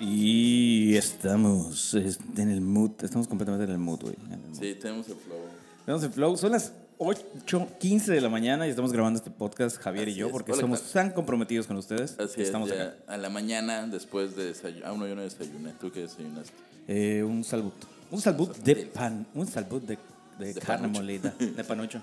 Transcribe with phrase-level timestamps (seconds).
[0.00, 4.14] Y estamos en el mood, estamos completamente en el mood, güey.
[4.52, 5.38] Sí, tenemos el flow.
[5.84, 10.08] Tenemos el flow, son las 8.15 de la mañana y estamos grabando este podcast, Javier
[10.08, 10.32] y yo, es.
[10.32, 12.18] porque Hola, somos tan comprometidos con ustedes.
[12.18, 12.94] Así que es, estamos acá.
[13.06, 14.90] a la mañana después de desayunar.
[14.90, 15.72] Ah, no, yo no desayuné.
[15.80, 16.52] ¿Tú qué desayunaste?
[16.86, 17.74] Eh, un salbut.
[18.10, 19.98] Un salbut de pan, un salbut de,
[20.38, 21.00] de De carne panucho.
[21.00, 22.00] molida, de panucho.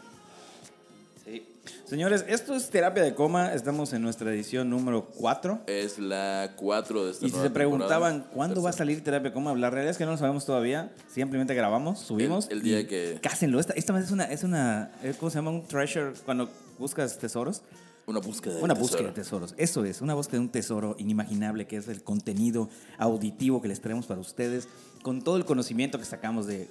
[1.86, 5.62] Señores, esto es terapia de coma, estamos en nuestra edición número 4.
[5.68, 8.34] Es la 4 de esta Y si se preguntaban temporada.
[8.34, 10.92] cuándo va a salir terapia de coma, la realidad es que no lo sabemos todavía.
[11.08, 12.48] Simplemente grabamos, subimos.
[12.48, 13.60] El- el día que- Cásenlo.
[13.60, 14.92] Esta, esta vez es una, es una.
[15.04, 15.52] eh, ¿Cómo se llama?
[15.52, 16.50] Un treasure cuando
[16.80, 17.62] buscas tesoros.
[18.08, 18.88] Una búsqueda de Una tesoro.
[18.88, 19.56] búsqueda de tesoros.
[19.58, 23.82] Eso es, una búsqueda de un tesoro inimaginable que es el contenido auditivo que les
[23.82, 24.68] traemos para ustedes
[25.02, 26.70] con todo el conocimiento que sacamos de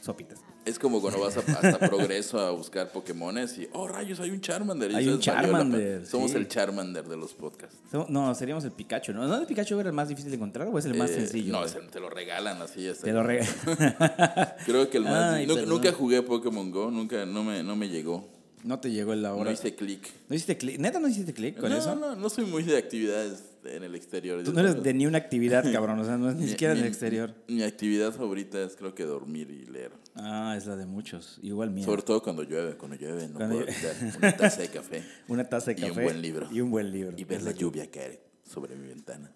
[0.00, 0.38] Sopitas.
[0.64, 4.40] Es como cuando vas a- hasta Progreso a buscar Pokémones y, oh rayos, hay un
[4.42, 4.90] Charmander.
[4.90, 5.18] Y Hay un.
[5.18, 6.36] Charmander, Somos sí.
[6.36, 7.76] el Charmander de los podcasts.
[8.10, 9.26] No, seríamos el Pikachu, ¿no?
[9.26, 11.52] ¿No el Pikachu era el más difícil de encontrar o es el más Eh, sencillo?
[11.52, 12.86] No, te lo regalan así.
[12.86, 13.40] está Te lo bien.
[13.64, 15.34] rega- Creo que el más.
[15.34, 18.28] Ay, nunca jugué Pokémon Go, nunca, no me, no me llegó.
[18.64, 19.44] No te llegó la hora.
[19.44, 20.06] No hice clic.
[20.28, 20.78] ¿No hiciste clic?
[20.78, 21.94] ¿Neta no hiciste clic con no, eso?
[21.94, 23.44] No, no soy muy de actividades
[23.76, 24.42] en el exterior.
[24.42, 25.98] Tú no eres de ni una actividad, cabrón.
[26.00, 27.34] O sea, no es ni Mi- siquiera en el exterior.
[27.48, 29.92] Mi actividad favorita es creo que dormir y leer.
[30.14, 31.38] Ah, es la de muchos.
[31.42, 31.84] Igual mía.
[31.84, 32.76] Sobre todo cuando llueve.
[32.76, 35.88] Cuando llueve no Cuando puedo evitar una taza de café Una taza de Y un
[35.90, 36.02] café.
[36.02, 36.48] buen libro.
[36.52, 37.14] Y un buen libro.
[37.16, 39.30] y ver la lo- lluvia caer sobre mi ventana.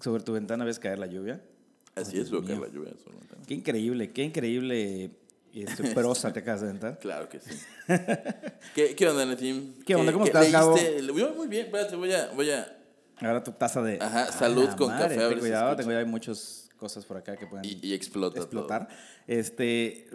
[0.00, 1.42] Sobre tu ventana ves caer la lluvia.
[1.94, 3.42] Así es, veo caer la lluvia sobre mi ventana.
[3.46, 5.10] Qué increíble, qué increíble
[5.52, 6.98] este, prosa te acabas de aventar.
[7.00, 7.50] Claro que sí.
[8.74, 9.74] ¿Qué, qué onda, Netim?
[9.84, 10.12] ¿Qué onda?
[10.12, 10.76] ¿Cómo qué estás, Gabo?
[11.36, 12.76] muy bien, espérate, voy a, voy a...
[13.20, 13.98] Ahora tu taza de.
[14.00, 15.76] Ajá, salud la con café, a ver Ten cuidado, escucha.
[15.76, 18.88] ten cuidado, hay muchas cosas por acá que pueden Y, y explota explotar.
[19.26, 20.06] Este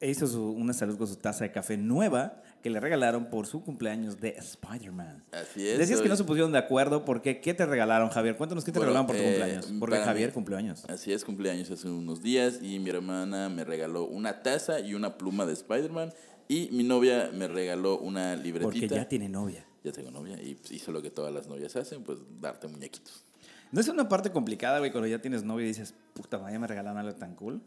[0.00, 3.62] hizo su- una salud con su taza de café nueva que le regalaron por su
[3.64, 5.24] cumpleaños de Spider-Man.
[5.32, 5.78] Así es.
[5.78, 8.36] Decías que no se pusieron de acuerdo porque ¿qué te regalaron, Javier?
[8.36, 9.72] Cuéntanos qué te Bueno, regalaron por tu eh, cumpleaños.
[9.80, 10.84] Porque Javier mí- cumplió años.
[10.88, 15.18] Así es, cumpleaños hace unos días y mi hermana me regaló una taza y una
[15.18, 16.12] pluma de Spider-Man
[16.48, 18.64] y mi novia me regaló una libretita.
[18.80, 19.66] Porque ya tiene novia.
[19.84, 23.24] Ya tengo novia y pues, hizo lo que todas las novias hacen, pues darte muñequitos.
[23.72, 26.66] ¿No es una parte complicada, güey, cuando ya tienes novia y dices, puta madre, me
[26.66, 27.60] regalaron algo tan cool?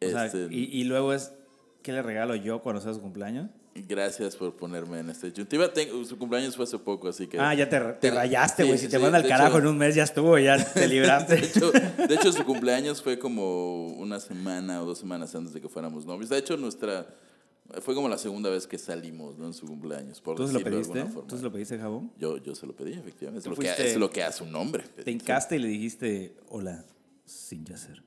[0.00, 1.32] O sea, Este- y, y luego es,
[1.82, 3.48] ¿qué le regalo yo cuando sea su cumpleaños?
[3.74, 5.70] Gracias por ponerme en este disyuntiva.
[6.08, 7.38] Su cumpleaños fue hace poco, así que...
[7.38, 8.76] Ah, ya te, te rayaste, güey.
[8.76, 10.86] sí, si te sí, manda al carajo hecho- en un mes, ya estuvo, ya te
[10.88, 11.36] libraste.
[11.36, 15.60] De hecho, de hecho, su cumpleaños fue como una semana o dos semanas antes de
[15.60, 16.28] que fuéramos novios.
[16.30, 17.06] De hecho, nuestra...
[17.82, 19.46] Fue como la segunda vez que salimos, ¿no?
[19.46, 21.04] En su cumpleaños, por ¿Tú se lo pediste?
[21.28, 22.10] ¿Tú se lo pediste, Jabón?
[22.18, 23.46] Yo, yo se lo pedí, efectivamente.
[23.48, 24.84] Es lo, que, es lo que hace un hombre.
[25.04, 26.84] Te hincaste y le dijiste, hola,
[27.26, 28.02] sin yacer.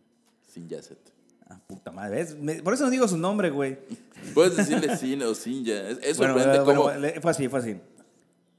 [0.52, 1.00] Sin Yasset.
[1.48, 2.18] Ah, puta madre.
[2.18, 2.38] ¿ves?
[2.38, 3.78] Me- por eso no digo su nombre, güey.
[4.34, 5.88] Puedes decirle sin o sin ya.
[5.90, 7.00] Es, es Bueno, sorprendente bueno, cómo...
[7.00, 7.78] bueno, fue así, fue así.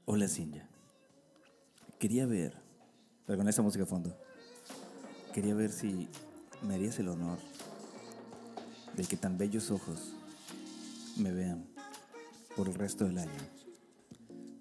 [0.05, 0.67] Hola, Sinja.
[1.99, 2.53] Quería ver,
[3.25, 4.17] pero con esta música de fondo,
[5.33, 6.07] quería ver si
[6.61, 7.37] me harías el honor
[8.95, 10.13] de que tan bellos ojos
[11.23, 11.65] me vean
[12.55, 13.31] por el resto del año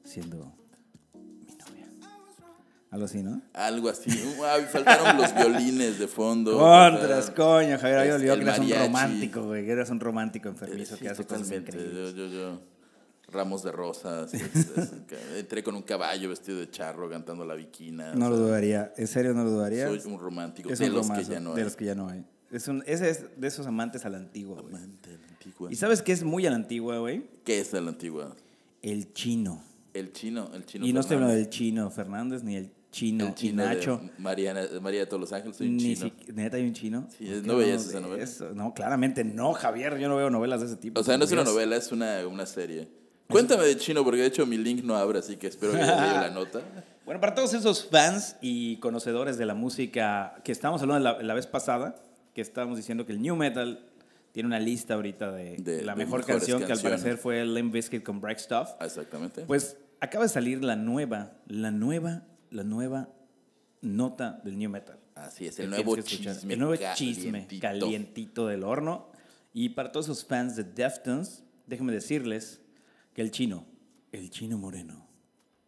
[0.05, 0.55] siendo
[1.47, 1.89] mi novia.
[2.91, 3.43] Algo así, ¿no?
[3.53, 4.11] Algo así.
[4.45, 6.57] Ay, faltaron los violines de fondo.
[6.59, 9.65] Contras, coño, Javier, había Es olvidado que eras un romántico, güey.
[9.65, 12.15] Que eras un romántico enfermizo sí, que hace cosas increíbles.
[12.15, 12.61] Yo, yo, yo.
[13.29, 14.33] Ramos de rosas.
[14.35, 14.43] es-
[14.77, 14.93] es-
[15.37, 18.15] entré con un caballo vestido de charro cantando la viquina.
[18.15, 19.89] No lo sea, dudaría, en serio no lo dudaría.
[19.89, 20.71] Soy un romántico.
[20.71, 22.25] Es de un los romazo, no de los que ya no hay.
[22.53, 24.75] Es un, ese es de esos amantes a la antigua, güey.
[24.75, 25.73] Amante de la antigua.
[25.73, 27.25] ¿Y sabes qué es muy a la antigua, güey?
[27.45, 28.37] ¿Qué es de la antigua?
[28.83, 29.63] El chino.
[29.95, 30.51] El chino.
[30.55, 33.75] El chino y no estoy hablando del chino Fernández ni el chino, El chino de
[33.75, 34.01] Nacho.
[34.19, 35.57] Mariana, María de todos los ángeles.
[35.57, 36.11] Soy un Ni chino.
[36.27, 37.07] si- neta hay un chino.
[37.17, 38.23] Sí, ¿Por qué ¿no veías esa novela?
[38.23, 38.51] eso?
[38.55, 39.99] No, claramente no, Javier.
[39.99, 41.01] Yo no veo novelas de ese tipo.
[41.01, 42.89] O sea, no es una novela, es una, una serie.
[43.29, 46.01] Cuéntame de chino, porque de hecho mi link no abre, así que espero que haya
[46.03, 46.61] leído la nota.
[47.05, 51.35] Bueno, para todos esos fans y conocedores de la música que estábamos hablando la, la
[51.35, 51.97] vez pasada,
[52.35, 53.87] que estábamos diciendo que el New Metal
[54.33, 57.01] tiene una lista ahorita de, De- la de mejor canción, que al canciones.
[57.01, 58.71] parecer fue Limp Bizkit con Break Stuff.
[58.81, 59.43] Exactamente.
[59.47, 63.09] Pues acaba de salir la nueva, la nueva, la nueva
[63.83, 64.99] nota del New Metal.
[65.15, 66.55] Así es, el nuevo chisme.
[66.55, 67.61] El nuevo chisme calientito.
[67.61, 69.11] calientito del horno.
[69.53, 72.63] Y para todos esos fans de Deftones, déjenme decirles
[73.13, 73.67] que el chino,
[74.13, 75.07] el chino moreno,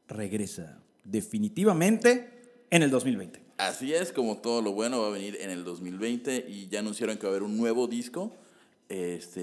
[0.09, 2.31] regresa definitivamente
[2.71, 3.44] en el 2020.
[3.57, 7.17] Así es, como todo lo bueno va a venir en el 2020 y ya anunciaron
[7.17, 8.33] que va a haber un nuevo disco.
[8.89, 9.43] Este,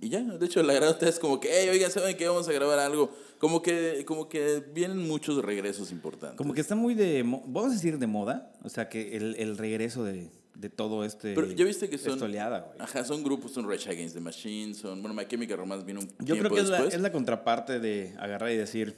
[0.00, 2.48] y ya, de hecho, la gran nota es como que, hey, oigan, ¿saben que vamos
[2.48, 3.10] a grabar algo?
[3.38, 6.38] Como que, como que vienen muchos regresos importantes.
[6.38, 9.34] Como que está muy de, mo- vamos a decir de moda, o sea que el,
[9.36, 11.34] el regreso de, de todo este...
[11.34, 12.22] Pero ya viste que son.
[12.22, 12.72] oleada.
[12.78, 15.02] Ajá, son grupos, son Rage Against the Machine, son.
[15.02, 16.94] Bueno, My Chemical Romance vino un Yo creo tiempo que es la, después.
[16.94, 18.96] es la contraparte de agarrar y decir,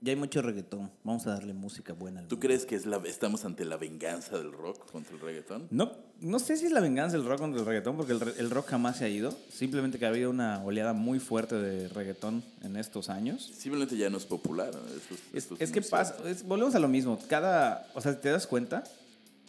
[0.00, 0.90] ya hay mucho reggaetón.
[1.02, 2.20] Vamos a darle música buena.
[2.20, 2.46] al ¿Tú mundo.
[2.46, 5.66] crees que es la, estamos ante la venganza del rock contra el reggaetón?
[5.70, 8.68] No, no sé si es la venganza del rock contra el reggaetón, porque el, rock
[8.68, 9.36] jamás se ha ido.
[9.52, 13.50] Simplemente que ha habido una oleada muy fuerte de reggaetón en estos años.
[13.56, 14.70] Simplemente ya no es popular.
[14.72, 14.80] ¿no?
[15.58, 17.18] Es, que pasa, es- volvemos a lo mismo.
[17.28, 18.84] Cada, o sea, te das cuenta,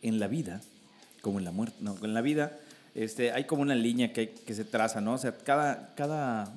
[0.02, 0.62] en la vida,
[1.22, 2.58] como en la muerte, no, en la vida,
[2.96, 5.14] este, hay como una línea que, que se traza, ¿no?
[5.14, 6.52] O sea, cada, cada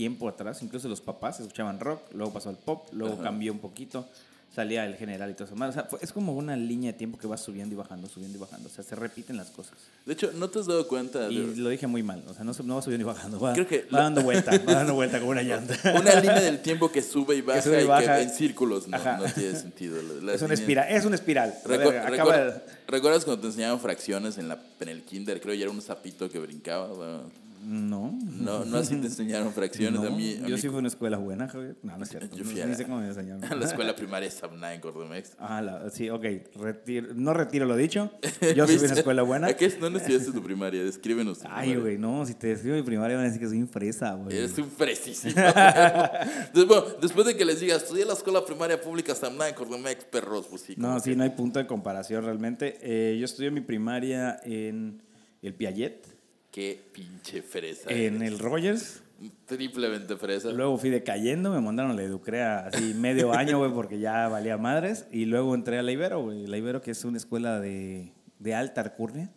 [0.00, 3.24] tiempo atrás, incluso los papás escuchaban rock, luego pasó al pop, luego Ajá.
[3.24, 4.08] cambió un poquito,
[4.56, 5.54] salía el general y todo eso.
[5.56, 5.68] más.
[5.70, 8.40] O sea, es como una línea de tiempo que va subiendo y bajando, subiendo y
[8.40, 8.68] bajando.
[8.68, 9.74] O sea, se repiten las cosas.
[10.06, 12.44] De hecho, ¿no te has dado cuenta de Y lo dije muy mal, o sea,
[12.44, 14.94] no, no va subiendo y bajando, va, Creo que va lo- dando vuelta, va dando
[14.94, 15.74] vuelta como una llanta.
[16.00, 18.16] una línea del tiempo que sube y baja sube y y baja.
[18.16, 19.96] que en círculos no, no tiene sentido?
[20.22, 21.54] La- Es una espiral, es una espiral.
[21.66, 25.40] Recu- acaba recuer- de- ¿Recuerdas cuando te enseñaban fracciones en, la, en el kinder?
[25.42, 26.88] Creo que era un sapito que brincaba.
[26.88, 27.49] ¿no?
[27.62, 28.18] No.
[28.22, 30.00] No, no así te enseñaron fracciones.
[30.00, 31.76] No, a mí, a yo mí- sí fui a una escuela buena, Javier.
[31.82, 32.34] No, no es cierto.
[32.36, 33.44] Yo no, fui a ni la- sé cómo me enseñaron.
[33.44, 35.32] a la escuela primaria Sabna en Cordomex.
[35.38, 36.24] Ah, la- sí, ok.
[36.56, 38.10] Retiro- no retiro lo dicho.
[38.56, 39.48] Yo sí fui a una escuela buena.
[39.48, 40.82] ¿A qué ¿Dónde estudiaste tu primaria?
[40.82, 42.24] Descríbenos tu Ay, güey, no.
[42.24, 44.36] Si te describo mi primaria van a decir que soy un fresa, güey.
[44.36, 45.34] Eres un fresísimo.
[46.54, 50.04] después, bueno, después de que les digas, estudié la escuela primaria pública Samna en Cordomex,
[50.06, 50.74] perros, pues sí.
[50.76, 52.78] No, sí, que- no hay punto de comparación realmente.
[52.82, 55.02] Eh, yo estudié mi primaria en
[55.42, 56.06] el Piaget,
[56.50, 57.90] Qué pinche fresa.
[57.90, 58.28] en eres.
[58.32, 59.02] el Rogers.
[59.44, 60.50] Triplemente fresa.
[60.50, 64.56] Luego fui decayendo, me mandaron a la Educrea así medio año, güey, porque ya valía
[64.56, 65.06] madres.
[65.12, 66.46] Y luego entré a la Ibero, güey.
[66.46, 69.30] La Ibero, que es una escuela de, de alta alcurnia.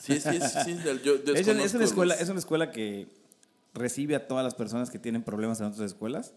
[0.00, 0.58] Sí, sí, sí.
[0.64, 3.08] sí, yo Es, una- es desconozco una escuela, es una escuela que
[3.74, 6.32] recibe a todas las personas que tienen problemas en otras escuelas,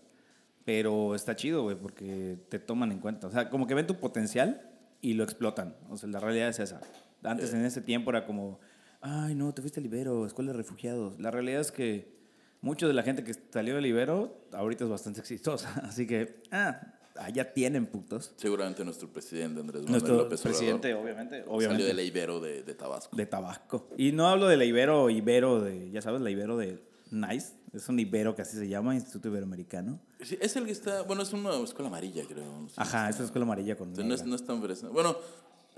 [0.66, 3.28] pero está chido, güey, porque te toman en cuenta.
[3.28, 4.70] O sea, como que ven tu potencial
[5.02, 5.76] y lo explotan.
[5.90, 6.82] O sea, la realidad es esa.
[7.24, 8.60] Antes, en ese tiempo, era como,
[9.02, 11.20] ay, no, te fuiste a Libero, escuela de refugiados.
[11.20, 12.20] La realidad es que
[12.62, 15.74] mucha de la gente que salió de Libero ahorita es bastante exitosa.
[15.84, 16.82] Así que, ah,
[17.16, 18.34] allá tienen putos.
[18.38, 21.84] Seguramente nuestro presidente Andrés Manuel Nuestro López Obrador presidente, obviamente, salió obviamente.
[21.84, 23.16] de la Ibero de, de Tabasco.
[23.16, 23.90] De Tabasco.
[23.98, 27.54] Y no hablo de la Ibero, Ibero de, ya sabes, la Ibero de Nice.
[27.74, 30.00] Es un Ibero que así se llama, Instituto Iberoamericano.
[30.22, 32.68] Sí, es el que está, bueno, es una escuela amarilla, creo.
[32.68, 34.90] Sí, Ajá, esa es escuela amarilla con Entonces, no, es, no es tan fresa.
[34.90, 35.16] Bueno,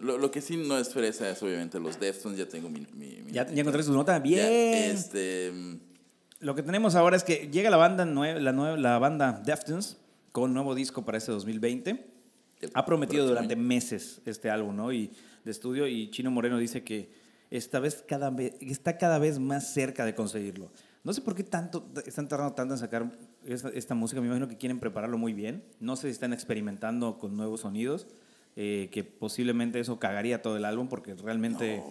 [0.01, 2.81] lo, lo que sí no es fresa es obviamente los Deftones, ya tengo mi...
[2.93, 4.13] mi, mi Ya, ya encontré su nota.
[4.17, 4.91] Ya, Bien.
[4.91, 5.75] este, mm,
[6.39, 9.97] Lo que tenemos ahora es que llega la banda, nue- la, nueva, la banda Deftones
[10.31, 12.05] con nuevo disco para este 2020.
[12.61, 13.63] el Ha prometido durante año.
[13.63, 14.91] meses este álbum, ¿no?
[14.93, 15.11] Y
[15.43, 17.09] de estudio y Chino Moreno dice que
[17.49, 20.71] esta vez cada vez está cada vez más cerca de conseguirlo.
[21.03, 23.11] No sé por qué tanto están tardando tanto en sacar
[23.45, 24.21] esta, esta música.
[24.21, 25.63] Me imagino que quieren prepararlo muy bien.
[25.79, 28.05] No sé si están experimentando con nuevos sonidos,
[28.55, 31.81] eh, que posiblemente eso cagaría todo el álbum porque realmente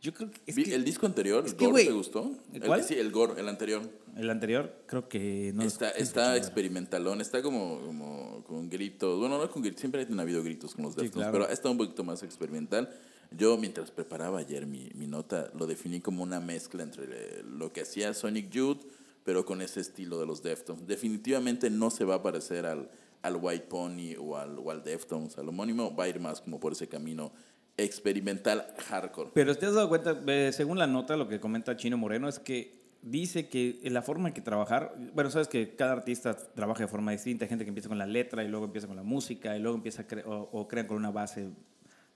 [0.00, 2.30] yo creo que es que el disco anterior, es que, Gore, güey, ¿te gustó?
[2.52, 2.84] ¿el El- cuál?
[2.84, 3.82] sí, el Gore, el anterior.
[4.16, 9.18] el anterior creo que no está está experimentalón, está como, como con gritos.
[9.18, 11.44] Bueno, no con gritos, siempre han habido gritos con los Sí, Deftones, claro.
[11.44, 12.88] pero está un poquito más experimental.
[13.36, 17.82] Yo, mientras preparaba ayer mi, mi nota, lo definí como una mezcla entre lo que
[17.82, 18.78] hacía Sonic Youth,
[19.24, 20.86] pero con ese estilo de los Deftones.
[20.86, 22.88] Definitivamente no se va a parecer al,
[23.22, 26.60] al White Pony o al, o al Deftones, al homónimo, va a ir más como
[26.60, 27.32] por ese camino
[27.76, 29.30] experimental hardcore.
[29.32, 30.16] Pero te has dado cuenta,
[30.52, 34.34] según la nota, lo que comenta Chino Moreno es que dice que la forma en
[34.34, 37.88] que trabajar, bueno, sabes que cada artista trabaja de forma distinta, hay gente que empieza
[37.88, 40.96] con la letra y luego empieza con la música y luego empieza o, crean con
[40.96, 41.48] una base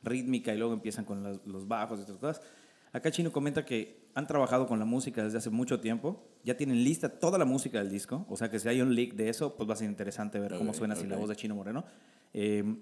[0.02, 2.42] rítmica y luego empiezan con los bajos y otras cosas.
[2.92, 6.84] Acá Chino comenta que han trabajado con la música desde hace mucho tiempo, ya tienen
[6.84, 9.56] lista toda la música del disco, o sea que si hay un leak de eso,
[9.56, 11.84] pues va a ser interesante ver cómo suena sin la voz de Chino Moreno.
[12.34, 12.76] Eh,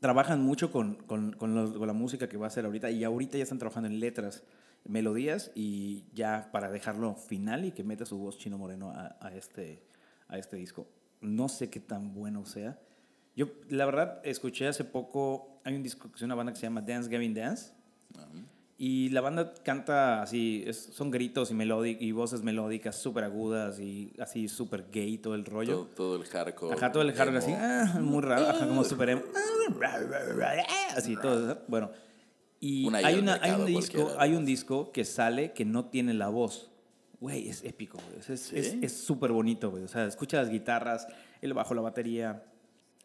[0.00, 3.04] trabajan mucho con, con, con los- con la música que va a hacer ahorita y
[3.04, 4.42] ahorita ya están trabajando en letras,
[4.84, 9.32] melodías y ya para dejarlo final y que meta su voz Chino Moreno a, a
[9.34, 9.82] este,
[10.28, 10.86] a este disco.
[11.20, 12.78] No sé qué tan bueno sea.
[13.36, 16.66] Yo, la verdad, escuché hace poco, hay un disco que es una banda que se
[16.66, 17.72] llama Dance Gavin Dance
[18.78, 24.12] y la banda canta así, es- son gritos y, y voces melódicas súper agudas y
[24.20, 25.74] así súper gay todo el rollo.
[25.74, 26.76] Todo, todo el hardcore.
[26.76, 29.22] Ajá, todo el hardcore así, ah, muy raro, ajá, como super emo.
[30.94, 31.62] Así, todo.
[31.68, 31.90] Bueno,
[32.60, 36.14] y Una hay, una, hay, un disco, hay un disco que sale que no tiene
[36.14, 36.70] la voz.
[37.20, 38.18] Güey, es épico, güey.
[38.20, 38.88] Es- Es ¿Sí?
[38.88, 39.84] súper bonito, güey.
[39.84, 41.06] O sea, escucha las guitarras,
[41.40, 42.44] el bajo, la batería,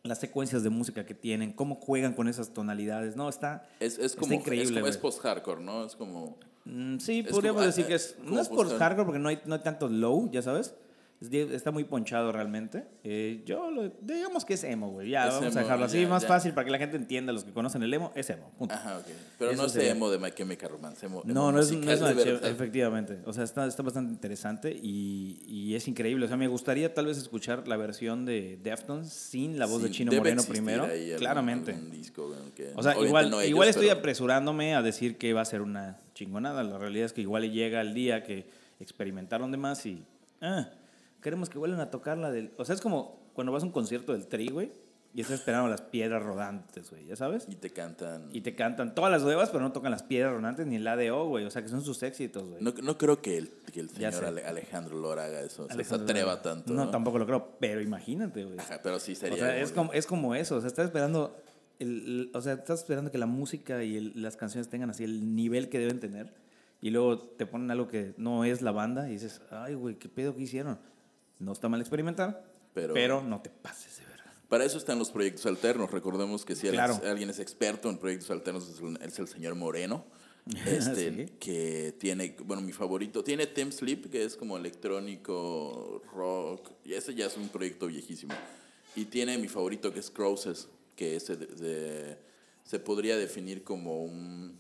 [0.03, 3.15] las secuencias de música que tienen, cómo juegan con esas tonalidades.
[3.15, 5.85] No, está, Es, es está como, increíble, es, como- es post-hardcore, ¿no?
[5.85, 6.37] Es como...
[6.65, 8.15] Mm, sí, Es podríamos como- decir ah, que es.
[8.19, 10.73] como No es por post- hardcore porque no hay, no hay tanto low, ya sabes.
[11.21, 12.83] Está muy ponchado realmente.
[13.03, 15.11] Eh, yo lo- digamos que es emo, güey.
[15.11, 16.27] Ya, Es vamos emo, a dejarlo así, ya, más ya.
[16.27, 18.49] fácil para que la gente entienda, los que conocen el emo, es emo.
[18.57, 18.73] punto.
[18.73, 19.05] Ajá, ok.
[19.37, 19.91] Pero Eso no es sería.
[19.91, 23.19] emo de My Chemical Romance, emo, emo No, no es, no es una de efectivamente.
[23.25, 26.25] O sea, está, está bastante interesante y, y es increíble.
[26.25, 29.89] O sea, me gustaría tal vez escuchar la versión de Deftones sin la voz de
[29.89, 30.83] Sí, Chino debe Moreno primero.
[30.85, 31.73] algún- claramente.
[31.73, 35.33] algún disco que- O sea, igual, no ellos, igual estoy pero- apresurándome a decir que
[35.33, 36.63] va a ser una chingonada.
[36.63, 38.47] La realidad es que igual llega el día que
[38.79, 40.03] experimentaron de más y...
[40.41, 40.67] Ah,
[41.21, 42.51] queremos que vuelvan a tocar la del...
[42.57, 44.71] O sea, es como cuando vas a un concierto del Tri, güey,
[45.13, 47.45] y estás esperando las piedras rodantes, güey, ¿ya sabes?
[47.49, 48.29] Y te cantan.
[48.31, 51.27] Y te cantan todas las nuevas, pero no tocan las piedras rodantes ni el ADO,
[51.27, 51.43] güey.
[51.45, 52.63] O sea, que son sus éxitos, güey.
[52.63, 55.63] No, no creo que el, que el señor Alejandro Lora haga eso.
[55.65, 56.73] o sea, se atreva tanto.
[56.73, 58.57] No, No, tampoco lo creo, pero imagínate, güey.
[58.57, 59.37] Ajá, pero sí O sería.
[59.37, 60.55] sea, es como- como, es como eso.
[60.55, 61.35] O sea, estás esperando.
[61.79, 65.03] El, el- o sea, estás esperando que la música y el- las canciones tengan así
[65.03, 66.33] el nivel que deben tener.
[66.79, 70.07] Y luego te ponen algo que no es la banda y dices, ay, güey, ¿qué
[70.09, 70.79] pedo que hicieron?
[71.41, 74.33] No está mal experimentar, Pero- pero, no te pases de verga.
[74.47, 75.91] Para eso están los proyectos alternos.
[75.91, 77.01] Recordemos que si alguien, Claro.
[77.09, 80.05] alguien es experto en proyectos alternos es el, es el señor Moreno.
[80.65, 81.33] Este, Sí.
[81.39, 87.13] que tiene, bueno, mi favorito, tiene Tim Sleep, que es como electrónico, rock, y ese
[87.13, 88.33] ya es un proyecto viejísimo.
[88.95, 92.17] Y tiene mi favorito, que es Crosses, que ese de- de-
[92.63, 94.57] se podría definir como un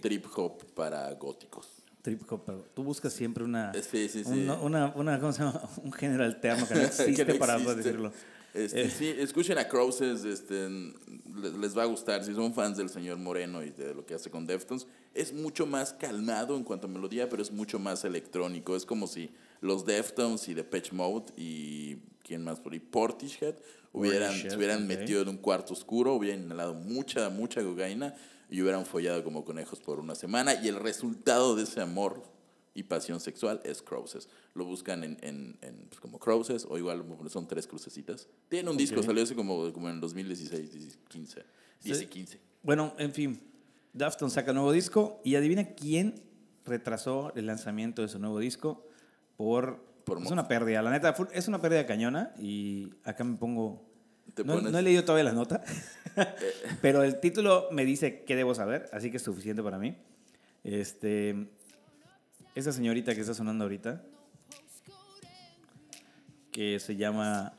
[0.00, 1.81] trip hop para góticos.
[2.02, 4.30] Trip hop, pero tú buscas siempre una, Sí, sí, sí.
[4.30, 5.62] una, una, una- ¿cómo se llama?
[5.84, 7.76] un género alterno que no existe Que no para existe.
[7.76, 8.12] decirlo.
[8.54, 8.90] Este, Eh.
[8.90, 12.22] Sí, escuchen a Crosses, este, les, les va a gustar.
[12.24, 15.64] Si son fans del señor Moreno y de lo que hace con Deftones, es mucho
[15.64, 18.76] más calmado en cuanto a melodía, pero es mucho más electrónico.
[18.76, 19.30] Es como si
[19.62, 23.54] los Deftones y Depeche Mode y quién más por ahí, Portishead,
[23.92, 24.88] hubieran, Portishead, se hubieran ok.
[24.88, 28.14] metido en un cuarto oscuro, hubieran inhalado mucha, mucha cocaína
[28.52, 30.54] y hubieran follado como conejos por una semana.
[30.62, 32.22] Y el resultado de ese amor
[32.74, 34.28] y pasión sexual es Crosses.
[34.54, 38.28] Lo buscan en, en, en, pues, como o igual son tres crucecitas.
[38.50, 41.44] Tiene un disco, salió hace como, como en 2016, 15,
[41.82, 42.06] 10 y Sí.
[42.06, 42.40] 15.
[42.62, 43.40] Bueno, en fin,
[43.94, 46.22] Dafton saca nuevo disco y adivina quién
[46.66, 48.86] retrasó el lanzamiento de su nuevo disco
[49.36, 49.90] por...
[50.04, 53.91] Por es una pérdida, la neta, es una pérdida cañona y acá me pongo...
[54.34, 55.62] Te No, pones- no he leído todavía la nota,
[56.82, 59.96] pero el título me dice qué debo saber, así que es suficiente para mí.
[60.64, 61.48] Este,
[62.54, 64.02] esa señorita que está sonando ahorita,
[66.50, 67.54] que se llama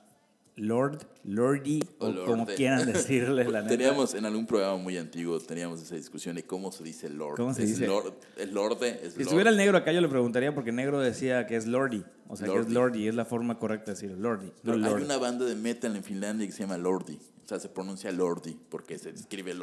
[0.55, 3.75] Lord, Lordy, o, O como quieran decirle, la neta.
[3.75, 7.37] Teníamos en algún programa muy antiguo, teníamos esa discusión de cómo se dice Lord.
[7.37, 7.87] ¿Cómo se ¿Es dice?
[7.87, 8.89] Lord, ¿Es Lorde?
[8.89, 9.21] ¿Es Si Lord?
[9.21, 12.03] estuviera el negro acá, yo le preguntaría porque negro decía que es Lordy.
[12.27, 14.51] O sea, que es Lordy, es la forma correcta de decirlo, Lordy.
[14.63, 17.19] No hay una banda de metal en Finlandia que se llama Lordi.
[17.43, 19.53] O sea, se pronuncia Lordi porque se escribe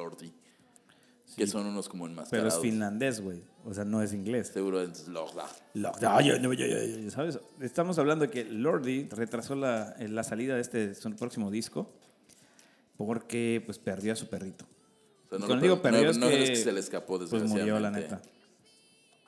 [1.30, 1.36] Lordi.
[1.44, 2.54] Que son unos como Pero enmascarados.
[2.54, 3.42] es finlandés, güey.
[3.64, 4.48] O sea, no es inglés.
[4.48, 5.46] Seguro es Lorda.
[5.74, 7.38] Lo- Ay, ay, ay, ay, ay, ay, ¿Sabes?
[7.60, 11.90] Estamos hablando de que Lordy retrasó la, eh, la salida de este su próximo disco
[12.96, 14.64] porque pues perdió a su perrito.
[15.26, 16.80] O sea, no Cuando digo per- perdió no- es no que, es que se le
[16.80, 18.20] escapó Pues murió, la neta.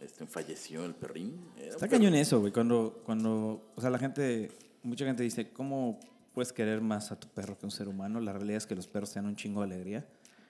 [0.03, 1.41] Este, falleció el perrín.
[1.57, 2.53] Era Está cañón eso, güey.
[2.53, 4.51] Cuando, cuando, o sea, la gente,
[4.83, 6.01] mucha gente dice, ¿cómo
[6.35, 8.21] puedes querer más a tu perro que a un ser humano?
[8.21, 10.05] La realidad es que los perros te dan un chingo de alegría.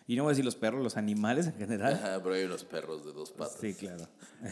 [0.07, 1.95] Y no voy a decir los perros, los animales en general.
[1.95, 3.57] Ajá, pero hay unos perros de dos patas.
[3.61, 4.09] Sí, claro.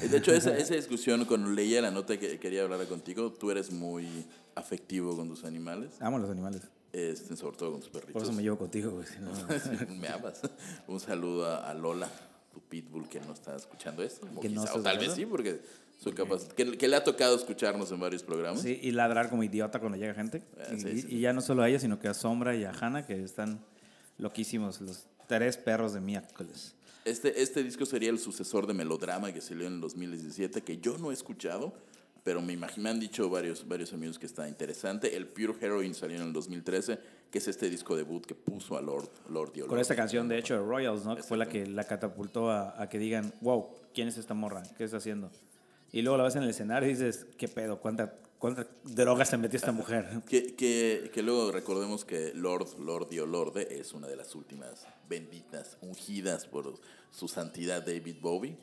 [0.09, 3.73] De hecho, esa, esa discusión, cuando leía la nota que quería hablar contigo, tú eres
[3.73, 4.07] muy
[4.54, 6.62] afectivo con tus animales, Amo los animales.
[6.92, 8.12] este, sobre todo con tus perritos.
[8.14, 9.07] Por eso me llevo contigo, güey.
[9.07, 10.40] si no- me amas.
[10.87, 12.09] Un saludo a, Lola,
[12.52, 14.26] tu pitbull, que no está escuchando esto.
[14.40, 15.61] Que no quizá- está o tal vez sí, porque
[15.99, 16.47] soy capaz.
[16.54, 18.62] Que, que le ha tocado escucharnos en varios programas.
[18.62, 20.42] Sí, y ladrar como idiota cuando llega gente.
[20.59, 21.07] Ah, y, sí, sí.
[21.11, 23.61] y ya no solo a ella, sino que a Sombra y a Hannah, que están
[24.19, 25.07] loquísimos, los
[25.38, 26.75] tres perros de miércoles.
[27.04, 30.99] Este, este disco sería el sucesor de Melodrama que salió en el 2017, que yo
[30.99, 31.72] no he escuchado,
[32.25, 35.16] pero me imagino, me han dicho varios, varios amigos que está interesante.
[35.16, 36.99] El Pure Heroine salió en el 2013,
[37.30, 40.54] que es este disco debut que puso a Lord, Lord Con esta canción, de hecho,
[40.54, 41.14] de Royals, ¿no?
[41.14, 44.64] Que fue la que la catapultó a, a que digan, wow, ¿quién es esta morra?
[44.76, 45.30] ¿Qué está haciendo?
[45.92, 47.80] Y luego la ves en el escenario y dices, ¿qué pedo?
[47.80, 50.23] ¿Cuánta, cuánta droga se metió esta mujer?
[50.28, 54.87] Que, que, que luego recordemos que Lord, Lord y Olorde es una de las últimas
[55.09, 56.75] benditas, ungidas por
[57.12, 58.56] su santidad David Bowie.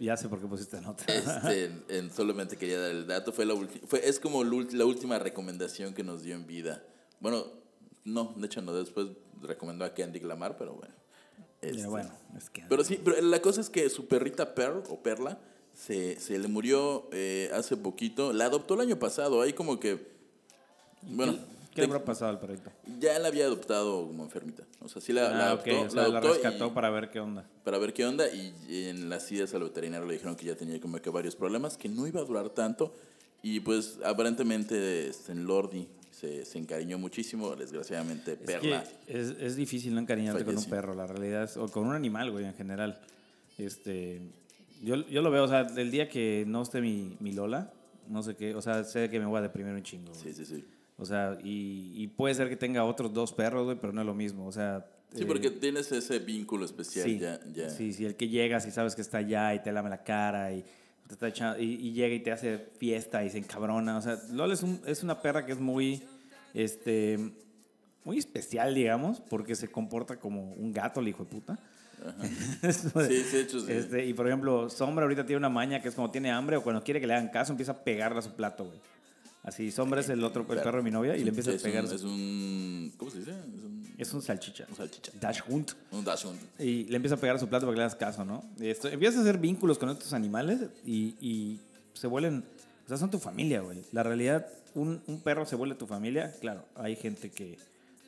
[0.00, 1.04] Ya sé por qué pusiste nota.
[1.12, 3.32] Este, en- solamente quería dar el dato.
[3.32, 3.54] Fue la
[3.86, 6.82] fue, es como la última recomendación que nos dio en vida.
[7.20, 7.44] Bueno,
[8.04, 8.72] no, de hecho no.
[8.72, 9.08] Después
[9.42, 10.94] recomendó a Kendrick Lamar, pero bueno.
[11.60, 12.64] Este, Pero bueno, es que...
[12.68, 15.40] Pero sí, pero la cosa es que su perrita Pearl o Perla
[15.76, 18.32] se, se le murió eh, hace poquito.
[18.32, 19.42] La adoptó el año pasado.
[19.42, 20.16] Ahí como que.
[21.02, 21.34] Bueno,
[21.74, 22.70] ¿Qué le te- habrá pasado al perrito?
[22.98, 24.64] ya la había adoptado como enfermita.
[24.80, 26.90] O sea, sí la, la Ah, adoptó, ok, o sea, la, adoptó y- rescató para
[26.90, 27.46] ver qué onda.
[27.64, 28.54] para ver qué onda y
[28.88, 31.88] en las idas al veterinario le dijeron que ya tenía como que varios problemas, que
[31.90, 32.94] no iba a durar tanto
[33.42, 38.82] Y pues aparentemente este, Lordi se, se encariñó muchísimo, desgraciadamente Es, Perla.
[39.06, 42.30] es, es difícil no encariñarte con un perro, la realidad es, o con un animal,
[42.32, 42.98] güey, en general.
[43.58, 44.22] Este,
[44.82, 47.72] yo, yo lo veo, o sea, el día que no esté mi, mi Lola,
[48.08, 50.10] no sé qué, o sea, sé que me voy a deprimir un chingo.
[50.12, 50.22] güey.
[50.22, 50.64] Sí, sí, sí.
[50.98, 54.06] O sea, y, y puede ser que tenga otros dos perros, güey, pero no es
[54.06, 54.46] lo mismo.
[54.46, 54.86] O sea.
[55.14, 57.38] Sí, eh, porque tienes ese vínculo especial sí, ya.
[57.54, 57.68] ya.
[57.70, 60.52] sí, sí, el que llegas y sabes que está allá y te lame la cara
[60.52, 60.62] y,
[61.06, 63.96] te está echando- y, y llega y te hace fiesta y se encabrona.
[63.98, 66.02] O sea, Lola es, un- es una perra que es muy,
[66.54, 67.18] este,
[68.04, 71.58] muy especial, digamos, porque se comporta como un gato, el hijo de puta.
[72.62, 73.72] Sí, sí, hecho, sí.
[73.72, 76.62] este, y por ejemplo, Sombra ahorita tiene una maña que es cuando tiene hambre o
[76.62, 78.78] cuando quiere que le hagan caso, empieza a pegarle a su plato, güey.
[79.42, 81.84] Así, Sombra es el otro, el perro de mi novia y le empieza a pegar.
[81.84, 82.92] Un, es un.
[82.96, 83.30] ¿Cómo se dice?
[83.30, 84.66] Es un, Es un salchicha.
[84.68, 85.12] un salchicha.
[85.20, 85.70] Dash Hunt.
[85.92, 86.36] Un dachshund.
[86.58, 88.44] Y le empieza a pegar a su plato para que le hagas caso, ¿no?
[88.60, 91.60] Esto, empiezas a hacer vínculos con estos animales y, y
[91.94, 92.44] se vuelven.
[92.84, 93.84] O sea, son tu familia, güey.
[93.92, 96.34] La realidad, un, un perro se vuelve tu familia.
[96.40, 97.56] Claro, hay gente que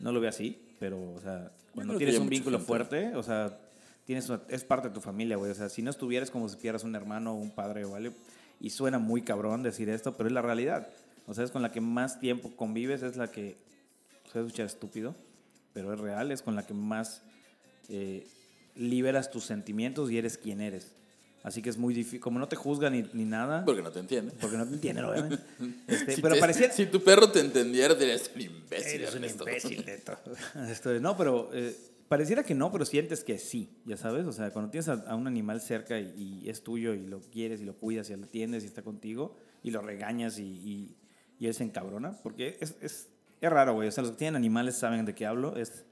[0.01, 2.67] no lo ve así, pero, o sea, cuando tienes un vínculo gente.
[2.67, 3.57] fuerte, o sea,
[4.09, 5.51] tienes una- es parte de tu familia, güey.
[5.51, 8.13] O sea, si no estuvieras como si pierdas un hermano o un padre, ¿vale?
[8.59, 10.89] Y suena muy cabrón decir esto, pero es la realidad.
[11.27, 13.57] O sea, es con la que más tiempo convives, es la que.
[14.33, 15.15] Se va a escuchar estúpido,
[15.75, 17.21] pero es real, es con la que más
[17.91, 18.27] eh,
[18.77, 20.93] liberas tus sentimientos y eres quien eres.
[21.43, 24.01] Así que es muy difícil, como no te juzgan ni, ni nada, Porque no te
[24.01, 24.33] entiende.
[24.41, 25.39] porque no te entienden, obviamente.
[25.87, 26.73] Este, Si pero te- pareciera...
[26.73, 29.01] Si tu perro te entendiera, dirías un imbécil.
[29.03, 29.45] Eres un Ernesto".
[29.49, 30.19] imbécil, neto.
[30.71, 31.75] Esto, no, pero eh,
[32.09, 34.27] pareciera que no, pero sientes que sí, ya sabes.
[34.27, 37.61] O sea, cuando tienes a, un animal cerca y, y es tuyo y lo quieres
[37.61, 40.97] y lo cuidas y lo atiendes y está contigo y lo regañas y, y,
[41.39, 43.09] y él se encabrona, porque es, es,
[43.41, 43.89] es raro, güey.
[43.89, 45.57] O sea, los que tienen animales saben de qué hablo.
[45.57, 45.85] Es,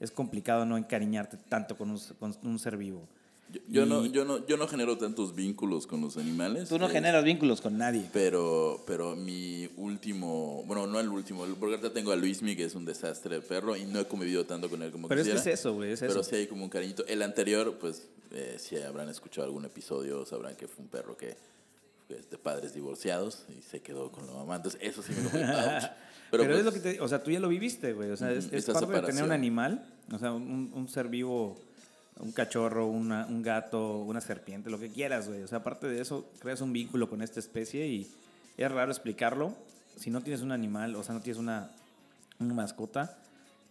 [0.00, 3.08] es complicado no encariñarte tanto con un, con un ser vivo.
[3.52, 6.68] Yo, yo no, yo, no, yo no genero tantos vínculos con los animales.
[6.68, 8.04] Tú no generas vínculos con nadie.
[8.12, 12.74] Pero, pero mi último, bueno, no el último, porque ahorita tengo a Luismi, que es
[12.74, 15.34] un desastre de perro, y no he convivido tanto con él como Pero es que
[15.34, 15.54] quisiera.
[15.54, 16.22] es eso, güey, es Pero eso.
[16.22, 17.04] sí hay como un cariñito.
[17.06, 21.36] El anterior, pues, eh, si habrán escuchado algún episodio, sabrán que fue un perro que
[22.08, 24.56] de padres divorciados y se quedó con la mamá.
[24.56, 25.30] Entonces, eso sí me lo.
[26.30, 28.10] Pero, pues, es lo que te, o sea, tú ya lo viviste, güey.
[28.10, 31.56] O sea, es, es parte de tener un animal, o sea, un, un ser vivo,
[32.20, 35.42] un cachorro, una- un gato, una serpiente, lo que quieras, güey.
[35.42, 38.10] O sea, aparte de eso, creas un vínculo con esta especie y
[38.56, 39.54] es raro explicarlo.
[39.96, 41.70] Si no tienes un animal, o sea, no tienes una,
[42.38, 43.16] una mascota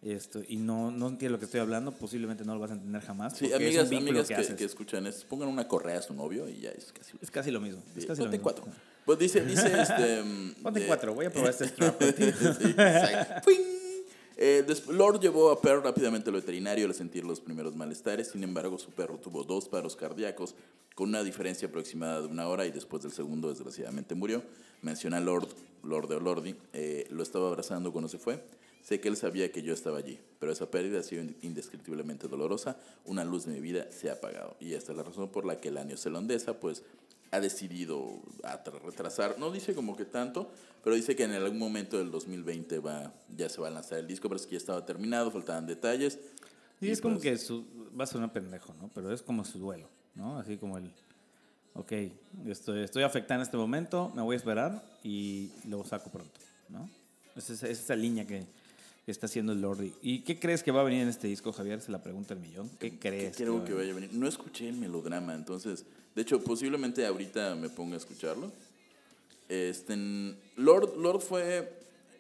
[0.02, 3.02] esto, y no, no entiendes lo que estoy hablando, posiblemente no lo vas a entender
[3.02, 3.36] jamás.
[3.38, 4.56] Sí, es amigas, un amigas que, que, haces.
[4.56, 7.18] que escuchan esto, pongan una correa a su novio y ya es casi.
[7.22, 7.82] Es casi lo mismo.
[7.98, 8.44] Es casi lo Ponte mismo.
[8.44, 8.66] cuatro.
[9.06, 10.24] Pues dice, dice este.
[10.64, 12.02] Ponte de- cuatro, voy a probar este strap.
[12.02, 13.52] Sí, exacto.
[14.42, 18.30] Eh, Lord llevó a Pearl rápidamente al veterinario al sentir los primeros malestares.
[18.30, 20.56] Sin embargo, su perro tuvo dos paros cardíacos
[20.96, 24.42] con una diferencia aproximada de una hora y después del segundo, desgraciadamente, murió.
[24.82, 25.50] Menciona Lord,
[25.84, 28.42] Lord de Lordi, eh, lo estaba abrazando cuando se fue.
[28.82, 32.78] Sé que él sabía que yo estaba allí, pero esa pérdida ha sido indescriptiblemente dolorosa.
[33.04, 34.56] Una luz de mi vida se ha apagado.
[34.62, 36.84] Y esta es la razón por la que la neozelandesa, pues,
[37.32, 40.50] ha decidido atra- retrasar, no dice como que tanto,
[40.84, 44.08] pero dice que en algún momento del 2020 va, ya se va a lanzar el
[44.08, 46.18] disco, pero es que ya estaba terminado, faltaban detalles.
[46.80, 47.66] Sí, Y es como pues, que su,
[48.00, 48.90] va a sonar pendejo, ¿no?
[48.96, 50.40] Pero es como su duelo, ¿no?
[50.40, 50.92] Así como el,
[51.74, 51.92] ok,
[52.48, 56.40] estoy, estoy afectada en este momento, me voy a esperar y lo saco pronto,
[56.70, 56.90] ¿no?
[57.36, 58.44] Es esa, es esa línea que,
[59.06, 59.94] que está haciendo el Lordi.
[60.02, 61.82] ¿Y qué crees que va a venir en este disco, Javier?
[61.82, 62.70] Se la pregunta el millón.
[62.80, 63.36] ¿Qué ¿Qué crees?
[63.38, 64.14] quiero va a que vaya a venir?
[64.14, 65.86] No escuché el melodrama, entonces,
[66.16, 68.52] de hecho, posiblemente ahorita me ponga a escucharlo.
[69.48, 69.96] Este,
[70.58, 71.72] Lord, Lord fue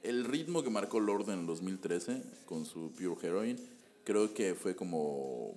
[0.03, 3.59] el ritmo que marcó Lord en el 2013 con su Pure Heroine.
[4.03, 5.53] Creo que fue como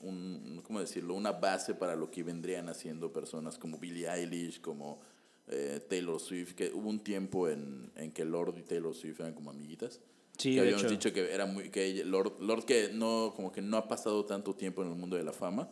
[0.00, 1.14] un, ¿cómo decirlo?
[1.14, 5.00] Una base para lo que vendrían haciendo personas como Billie Eilish, como
[5.48, 9.34] eh, Taylor Swift, que hubo un tiempo en, en que Lord y Taylor Swift eran
[9.34, 10.00] como amiguitas.
[10.36, 10.90] Sí, que de habíamos hecho.
[10.90, 14.54] dicho que era muy que Lord, Lord que no como que no ha pasado tanto
[14.54, 15.68] tiempo en el mundo de la fama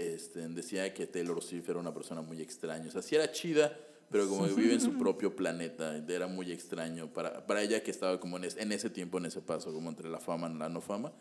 [0.00, 2.88] este, decía que Taylor Swift era una persona muy extraña.
[2.88, 3.76] O sea sí era chida
[4.10, 7.92] pero como que vive en su propio planeta era muy extraño para, para ella que
[7.92, 10.58] estaba como en, es- en ese tiempo en ese paso como entre la fama y
[10.58, 11.12] la no fama.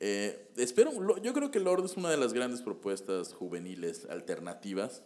[0.00, 0.92] Eh, espero
[1.22, 5.02] yo creo que Lord es una de las grandes propuestas juveniles alternativas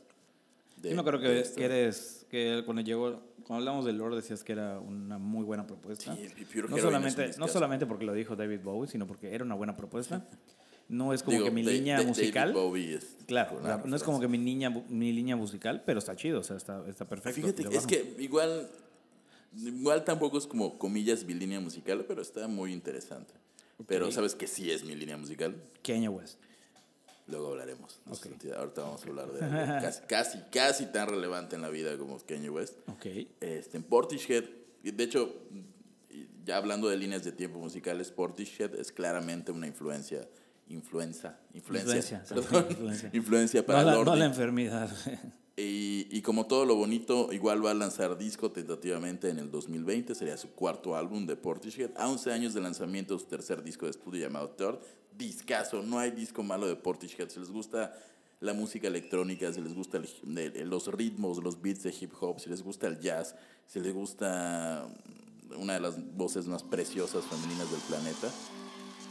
[0.76, 4.14] de- Yo me acuerdo de que, que eres, que cuando llegó, cuando hablamos del Lord
[4.16, 6.14] decías que era una muy buena propuesta.
[6.16, 6.22] Sí,
[6.70, 10.26] no, solamente, no solamente porque lo dijo David Bowie, sino porque era una buena propuesta.
[10.90, 12.50] No es como Digo, que mi Da- línea Da- musical.
[12.76, 16.00] Es Claro, una o sea, no es como que mi niña mi línea musical, pero
[16.00, 17.40] está chido, o sea, está, está perfecto.
[17.40, 18.68] Fíjate, es que igual,
[19.56, 23.32] igual tampoco es como comillas mi línea musical, pero está muy interesante.
[23.86, 24.12] Pero Ok.
[24.12, 25.54] sabes que sí es mi línea musical.
[25.84, 26.38] Kanye West.
[27.28, 28.00] Luego hablaremos.
[28.06, 28.58] de sentido.
[28.58, 29.54] Ahorita vamos a hablar de algo
[29.86, 32.74] casi, casi, casi tan relevante en la vida como Kanye West.
[32.88, 33.06] Ok.
[33.40, 34.42] Este, en Portishead,
[34.82, 35.32] de hecho,
[36.44, 40.28] ya hablando de líneas de tiempo musicales, Portishead es claramente una influencia,
[40.70, 43.10] influenza, influencia, Influencia, perdón, influencia.
[43.12, 44.90] influencia para No la, no la enfermedad.
[45.56, 50.14] Y, y como todo lo bonito, igual va a lanzar disco tentativamente en el 2020,
[50.14, 51.90] sería su cuarto álbum de Portishead.
[51.96, 54.78] A 11 años de lanzamiento, su tercer disco de estudio llamado Third.
[55.18, 57.28] Discaso, no hay disco malo de Portishead.
[57.28, 57.92] Si les gusta
[58.40, 62.40] la música electrónica, si les gusta el- el- los ritmos, los beats de hip hop,
[62.40, 63.34] si les gusta el jazz,
[63.66, 64.86] si les gusta
[65.58, 68.28] una de las voces más preciosas femeninas del planeta,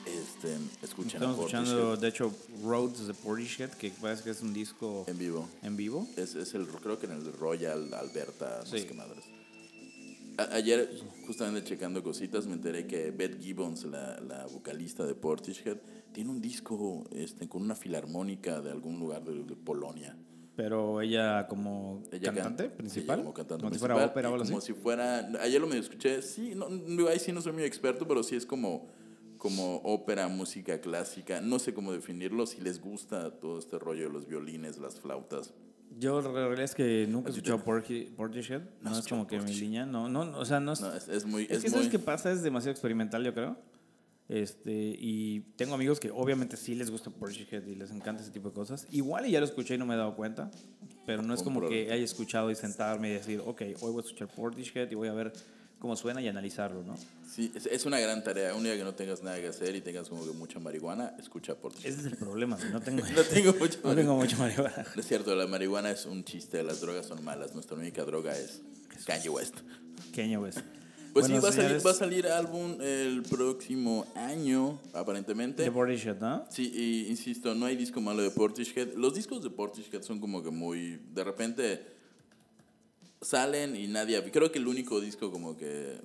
[0.06, 2.34] este, escuchen Estamos escuchando, de hecho,
[2.64, 5.48] Roads de Portishead, que parece que es un disco en vivo.
[5.62, 6.08] en vivo.
[6.18, 8.86] Es, es el, creo que en el Royal Alberta, no sé Sí.
[8.88, 9.24] qué madres.
[10.38, 10.90] A- ayer,
[11.28, 15.78] justamente checando cositas, me enteré que Beth Gibbons, la, la vocalista de Portishead,
[16.14, 20.18] tiene un disco este, con una filarmónica de algún lugar de, de Polonia.
[20.56, 23.20] Pero ella como Ella cantante can- principal.
[23.20, 24.52] ella como cantante como si principal, fuera ópera o algo así.
[24.52, 25.30] Como si fuera.
[25.42, 26.22] Ayer lo me escuché.
[26.22, 26.68] Sí, no,
[27.08, 28.88] ahí sí no soy muy experto, pero sí es como,
[29.40, 31.42] como ópera, música clásica.
[31.42, 32.46] No sé cómo definirlo.
[32.46, 35.54] Si les gusta todo este rollo de los violines, las flautas.
[35.98, 38.62] Yo la realidad es que nunca he escuchado Porti- Portishead.
[38.84, 39.88] No, es como que mi línea.
[39.88, 40.82] No, no, o sea, no es.
[40.82, 41.44] No, es, es muy.
[41.46, 43.58] es, Es, que muy sabes qué pasa, es demasiado experimental, yo creo.
[44.28, 48.50] Este, y tengo amigos que obviamente sí les gusta Portishead y les encanta ese tipo
[48.50, 48.86] de cosas.
[48.92, 50.52] Igual y ya lo escuché y no me he dado cuenta.
[51.08, 54.06] Pero no es como que haya escuchado y sentarme y decir, ok, hoy voy a
[54.06, 55.34] escuchar Portishead y voy a ver
[55.80, 56.96] cómo suena y analizarlo, ¿no?
[57.28, 58.54] Sí, es, es una gran tarea.
[58.54, 61.56] Un día que no tengas nada que hacer y tengas como que mucha marihuana, escucha
[61.56, 61.92] Portishead.
[61.92, 64.86] Ese es el problema, no tengo, No tengo mucho no tengo mucho marihuana.
[64.96, 67.54] No es cierto, la marihuana es un chiste, las drogas son malas.
[67.54, 68.62] Nuestra única droga es
[69.06, 69.60] Kanye West.
[70.14, 70.60] Kanye West.
[71.14, 75.64] Pues Bueno, sí, va a, salir, va a salir álbum el próximo año, aparentemente.
[75.64, 76.46] De Portishead, ¿no?
[76.52, 78.94] Sí, y insisto, no hay disco malo de Portishead.
[78.96, 81.00] Los discos de Portishead son como que muy.
[81.12, 81.99] De repente
[83.22, 84.22] salen y nadie.
[84.32, 85.98] Creo que el único disco como que.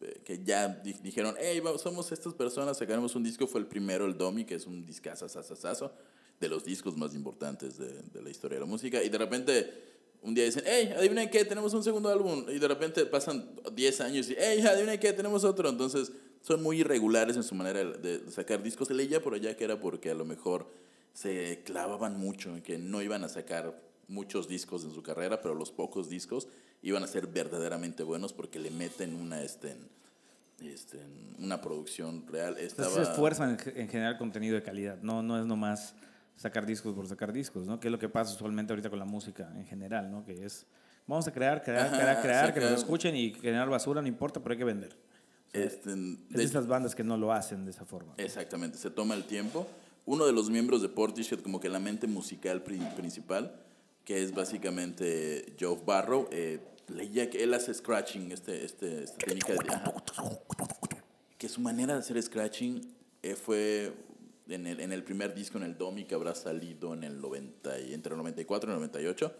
[0.00, 3.46] eh, Que ya di- dijeron, hey, somos estas personas, sacaremos un disco.
[3.46, 5.26] Fue el primero, el Domi, que es un discazo,
[6.40, 9.00] de los discos más importantes de, de la historia de la música.
[9.02, 9.72] Y de repente,
[10.22, 12.46] un día dicen, hey, adivinen qué, tenemos un segundo álbum.
[12.48, 15.68] Y de repente pasan 10 años y, hey, adivinen qué, tenemos otro.
[15.68, 18.88] Entonces, son muy irregulares en su manera de sacar discos.
[18.88, 20.66] Se leía por allá que era porque a lo mejor
[21.12, 23.80] se clavaban mucho que no iban a sacar
[24.12, 26.46] muchos discos en su carrera, pero los pocos discos
[26.82, 29.76] iban a ser verdaderamente buenos porque le meten una, este,
[30.62, 30.98] este,
[31.38, 32.56] una producción real.
[32.58, 34.98] Entonces Estaba, se esfuerzan en, ge- en generar contenido de calidad.
[35.02, 35.94] No, no es nomás
[36.36, 37.80] sacar discos por sacar discos, ¿no?
[37.80, 40.24] Que es lo que pasa usualmente ahorita con la música en general, ¿no?
[40.24, 40.66] Que es,
[41.06, 44.40] vamos a crear, crear, Ajá, crear, crear, que nos escuchen y generar basura, no importa,
[44.40, 44.96] pero hay que vender.
[45.52, 48.14] este, Es de- esas bandas que no lo hacen de esa forma.
[48.18, 49.66] Exactamente, se toma el tiempo.
[50.04, 53.54] Uno de los miembros de Portishead, como que la mente musical pri- principal,
[54.04, 59.52] que es básicamente Joe Barrow, eh, leía que él hace scratching, este, este, esta técnica
[59.52, 59.58] de...
[59.74, 59.94] ajá.
[61.38, 62.80] que su manera de hacer scratching
[63.22, 63.92] eh, fue
[64.48, 67.78] en el, en el primer disco, en el Domi, que habrá salido en el 90,
[67.80, 69.32] y- entre el 94 y el 98,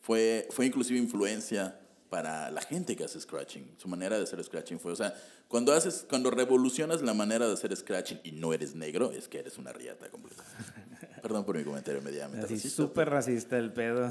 [0.00, 3.74] fue, fue inclusive influencia para la gente que hace scratching.
[3.76, 5.14] Su manera de hacer scratching fue, o sea,
[5.48, 9.38] cuando haces, cuando revolucionas la manera de hacer scratching y no eres negro, es que
[9.38, 10.42] eres una riata completa.
[11.22, 12.82] Perdón por mi comentario medianamente Así racista.
[12.82, 14.10] súper racista el pedo.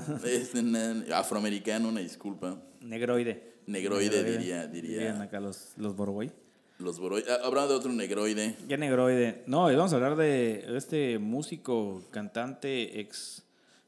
[1.13, 2.57] Afroamericano, una disculpa.
[2.81, 3.53] Negroide.
[3.67, 4.97] Negroide, diría- diría.
[4.99, 6.31] Dirían acá los, los Boroboy.
[6.77, 8.57] Los boro- ah, Hablando de otro negroide.
[8.67, 9.43] Ya negroide.
[9.47, 13.43] No, vamos a hablar de este músico, cantante, ex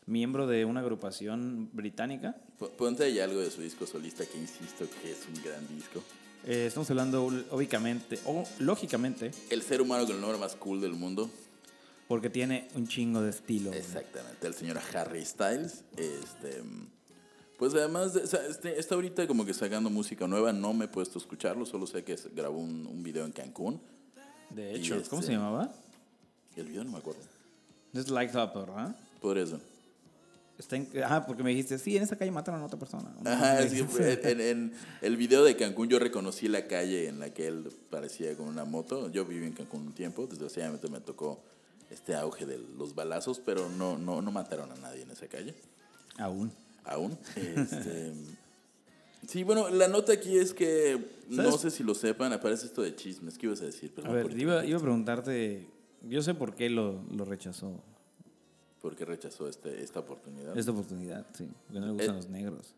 [0.07, 2.35] miembro de una agrupación británica.
[2.77, 6.01] Ponte ahí algo de su disco solista que insisto que es un gran disco.
[6.45, 10.93] Eh, estamos hablando obviamente, o lógicamente, El ser humano con el nombre más cool del
[10.93, 11.29] mundo.
[12.07, 13.73] porque tiene un chingo de estilo.
[13.73, 15.83] Exactamente, el señor Harry Styles.
[15.97, 16.63] Este,
[17.59, 20.53] pues además, de- o sea, este, está ahorita como que sacando música nueva.
[20.53, 23.81] No me he puesto a escucharlo, solo sé que grabó un, un video en Cancún.
[24.51, 25.73] De hecho, ¿cómo este- se llamaba?
[26.55, 27.19] El video no me acuerdo.
[27.93, 28.95] Es Like Up, ¿verdad?
[29.21, 29.59] Por eso.
[30.57, 33.13] Está en, ah, porque me dijiste, sí, en esa calle mataron a otra persona.
[33.25, 37.47] Ajá, fue- en, en el video de Cancún yo reconocí la calle en la que
[37.47, 39.11] él parecía con una moto.
[39.11, 41.43] Yo viví en Cancún un tiempo, desgraciadamente me tocó
[41.91, 45.53] este auge de los balazos, pero no, no, no mataron a nadie en esa calle,
[46.17, 46.51] Aún.
[46.83, 47.17] aún.
[47.35, 48.13] Este,
[49.27, 52.95] sí, bueno, la nota aquí es que no sé si lo sepan, aparece esto de
[52.95, 53.37] chismes.
[53.37, 53.93] ¿Qué ibas a decir?
[54.03, 55.67] A ver, iba, iba a preguntarte,
[56.01, 57.79] yo sé por qué lo, lo rechazó
[58.81, 60.57] ¿Por qué rechazó este, esta oportunidad?
[60.57, 62.17] esta oportunidad, sí, porque no le gustan Eh.
[62.17, 62.73] los negros,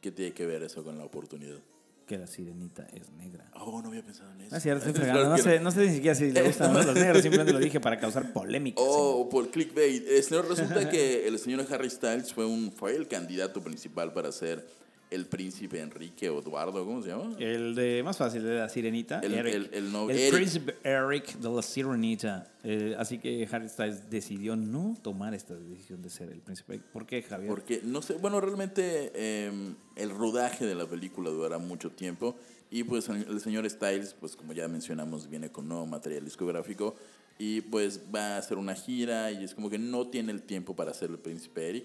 [0.00, 1.58] ¿Qué tiene que ver eso con la oportunidad?
[2.06, 3.50] que la sirenita es negra.
[3.54, 4.50] Oh, Oh, no había pensado en eso.
[4.50, 5.30] No es cierto, estoy Claro.
[5.30, 6.82] No sé, no sé ni siquiera si le gustan ¿no?
[6.82, 8.78] los negros, simplemente lo dije para causar polémica.
[8.84, 10.06] Oh, por clickbait.
[10.06, 14.32] Eh, señor, resulta que el señor Harry Styles fue, un, fue el candidato principal para
[14.32, 14.66] ser
[15.10, 17.36] el príncipe Enrique o Eduardo, ¿cómo se llama?
[17.38, 19.20] El de más fácil, de la sirenita.
[19.20, 19.54] El- Eric.
[19.54, 20.34] el- el no- El Eric.
[20.34, 22.50] príncipe Eric de la sirenita.
[22.64, 26.86] Eh, así que Harry Styles decidió no tomar esta decisión de ser el príncipe Eric.
[26.92, 27.48] ¿Por qué, Javier?
[27.48, 32.36] Porque, no sé, bueno, realmente eh, el rodaje de la película durará mucho tiempo
[32.70, 36.96] y pues el señor Styles, pues como ya mencionamos, viene con nuevo material discográfico
[37.38, 40.74] y pues va a hacer una gira y es como que no tiene el tiempo
[40.74, 41.84] para ser el príncipe Eric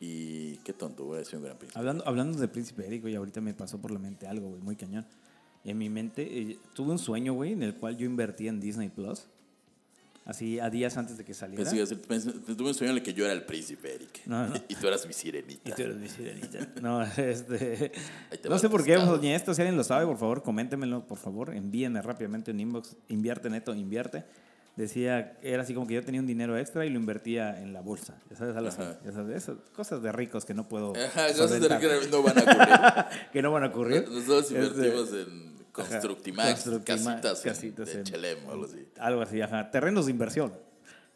[0.00, 1.78] y qué tonto, voy a decir un gran príncipe.
[1.78, 4.76] Hablando, hablando de príncipe Eric, güey, ahorita me pasó por la mente algo, güey, muy
[4.76, 5.06] cañón.
[5.62, 8.88] En mi mente, eh, tuve un sueño, güey, en el cual yo invertí en Disney
[8.88, 9.26] Plus.
[10.24, 11.64] Así, a días antes de que saliera.
[11.70, 14.54] Pensé pensé- tuve un sueño en el que yo era el príncipe Eric No, no.
[14.68, 15.70] y tú eras mi sirenita.
[15.70, 16.68] Y tú eres mi sirenita.
[16.80, 17.90] No, este.
[18.48, 19.54] No sé por qué soñé esto.
[19.54, 21.54] Si alguien lo sabe, por favor, coméntemelo, por favor.
[21.54, 22.96] Envíenme rápidamente un inbox.
[23.08, 24.24] Invierte neto, invierte.
[24.76, 27.80] Decía, era así como que yo tenía un dinero extra y lo invertía en la
[27.80, 28.16] bolsa.
[28.30, 28.80] Ya sabes, así.
[28.80, 28.98] Ajá.
[29.04, 30.92] Ya sabes, esas cosas de ricos que no puedo.
[30.96, 33.04] Ajá, cosas de que no van a ocurrir.
[33.32, 34.08] que no van a ocurrir.
[34.08, 38.88] Nosotros Este, invertimos en Constructimax, Constructimax, casitas, en- casitas de en- Chelem o algo así.
[38.98, 39.70] Algo así, ajá.
[39.70, 40.52] Terrenos de inversión.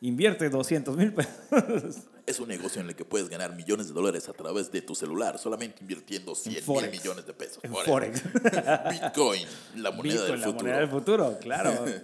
[0.00, 1.96] Invierte 200 mil pesos.
[2.26, 4.94] Es un negocio en el que puedes ganar millones de dólares a través de tu
[4.94, 7.60] celular, solamente invirtiendo 100 mil millones de pesos.
[7.62, 8.22] En Forex.
[8.90, 10.62] Bitcoin, la moneda Bitcoin, del la futuro.
[10.64, 11.84] moneda del futuro, claro.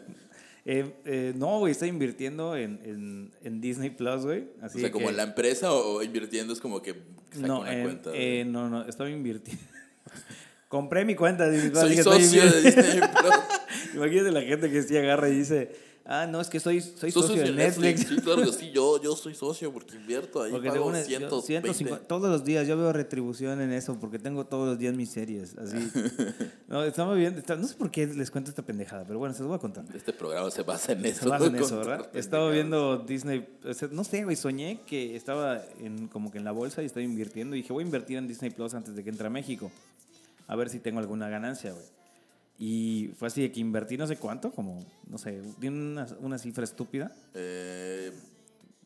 [0.72, 4.44] Eh, eh, no, güey, estoy invirtiendo en, en, en Disney Plus, güey.
[4.62, 6.94] O sea, como en la empresa o, invirtiendo es como que
[7.33, 8.11] saca No, una en- cuenta.
[8.14, 9.61] eh, no, no, estaba invirtiendo.
[10.68, 11.83] Compré mi cuenta de Disney Plus.
[11.83, 12.62] Soy socio de.
[12.62, 13.35] Disney Plus.
[13.94, 15.72] Imagínate la gente que sí agarra y dice,
[16.04, 18.06] ah, no, es que soy, soy ¿Sos socio de Netflix.
[18.08, 21.06] Sí, claro que sí, yo, yo soy socio porque invierto ahí, Porque pago una- yo
[21.06, 21.46] 120.
[21.46, 25.10] 150 todos los días yo veo retribución en eso porque tengo todos los días mis
[25.10, 25.76] series, así.
[26.68, 29.48] No, bien, está- no sé por qué les cuento esta pendejada, pero bueno, se los
[29.48, 29.84] voy a contar.
[29.94, 31.22] Este programa se basa en eso.
[31.24, 32.08] Se basa en eso, ¿verdad?
[32.14, 36.44] Estaba viendo Disney, o sea, no sé, güey, soñé que estaba en, como que en
[36.44, 39.02] la bolsa y estaba invirtiendo y dije, voy a invertir en Disney Plus antes de
[39.02, 39.70] que entre a México,
[40.46, 41.84] a ver si tengo alguna ganancia, güey.
[42.62, 46.36] Y fue así de que invertí no sé cuánto, como, no sé, di una, una
[46.38, 48.12] cifra estúpida, Eh,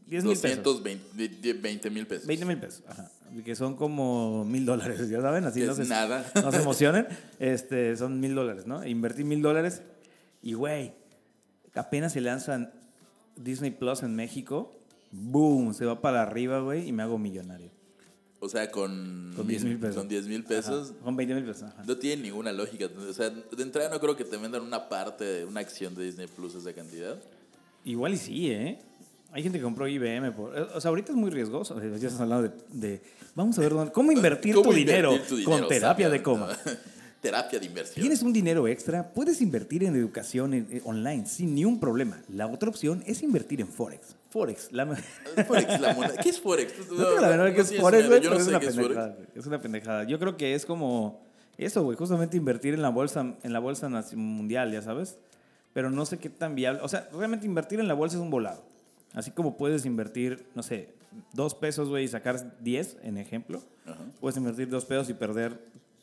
[0.06, 0.62] 10 mil pesos.
[0.62, 2.26] 220 mil pesos.
[2.26, 3.10] 20 mil pesos, ajá.
[3.44, 6.24] Que son como mil dólares, ya saben, así Que no se, nada.
[6.36, 7.08] no se emocionen.
[7.40, 8.86] Este, son mil dólares, ¿no?
[8.86, 9.82] Invertí mil dólares
[10.40, 10.92] y, güey,
[11.74, 12.70] apenas se lanzan
[13.34, 14.72] Disney Plus en México,
[15.10, 17.72] boom, se va para arriba, güey, y me hago millonario.
[18.40, 19.96] O sea, con, Con 10 mil pesos.
[19.96, 20.90] Con 10 mil pesos.
[20.90, 21.82] Ajá, con 20 mil pesos, ajá.
[21.86, 22.86] No tiene ninguna lógica.
[23.08, 26.04] O sea, de entrada no creo que te vendan una parte de una acción de
[26.04, 27.16] Disney Plus esa cantidad.
[27.84, 28.78] Igual y sí, ¿eh?
[29.32, 30.32] Hay gente que compró IBM.
[30.32, 31.80] Por, o sea, ahorita es muy riesgoso.
[31.80, 32.54] Ya estás hablando de,
[32.88, 33.02] de-
[33.34, 36.48] Vamos a ver cómo invertir, ¿Cómo tu, invertir dinero tu dinero con terapia de coma.
[37.24, 38.00] terapia de inversión.
[38.02, 39.12] ¿Tienes un dinero extra?
[39.12, 42.22] Puedes invertir en educación en- eh, online sin ni un problema.
[42.28, 44.14] La otra opción es invertir en Forex.
[44.30, 44.84] Forex, la
[45.46, 46.16] Forex, la moneda.
[46.22, 46.72] ¿Qué es Forex?
[46.90, 48.94] No tengo la menor qué es Forex, güey, pero no es una qué es Forex.
[48.94, 49.16] pendejada.
[49.34, 50.04] Es una pendejada.
[50.04, 51.22] Yo creo que es como
[51.56, 55.18] eso, güey, justamente invertir en la bolsa, en la bolsa mundial, ya sabes.
[55.72, 56.80] Pero no sé qué tan viable.
[56.82, 58.62] O sea, realmente invertir en la bolsa es un volado.
[59.14, 60.88] Así como puedes invertir, no sé,
[61.32, 63.62] dos pesos, güey, y sacar 10, en ejemplo.
[63.86, 63.98] Ajá.
[64.20, 65.60] Puedes invertir dos pesos y perder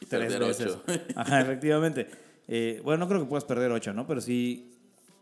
[0.07, 0.67] tres perder veces.
[0.67, 0.83] ocho.
[1.15, 2.07] Ajá, efectivamente.
[2.47, 4.07] Eh, bueno, no creo que puedas perder ocho, ¿no?
[4.07, 4.73] Pero sí,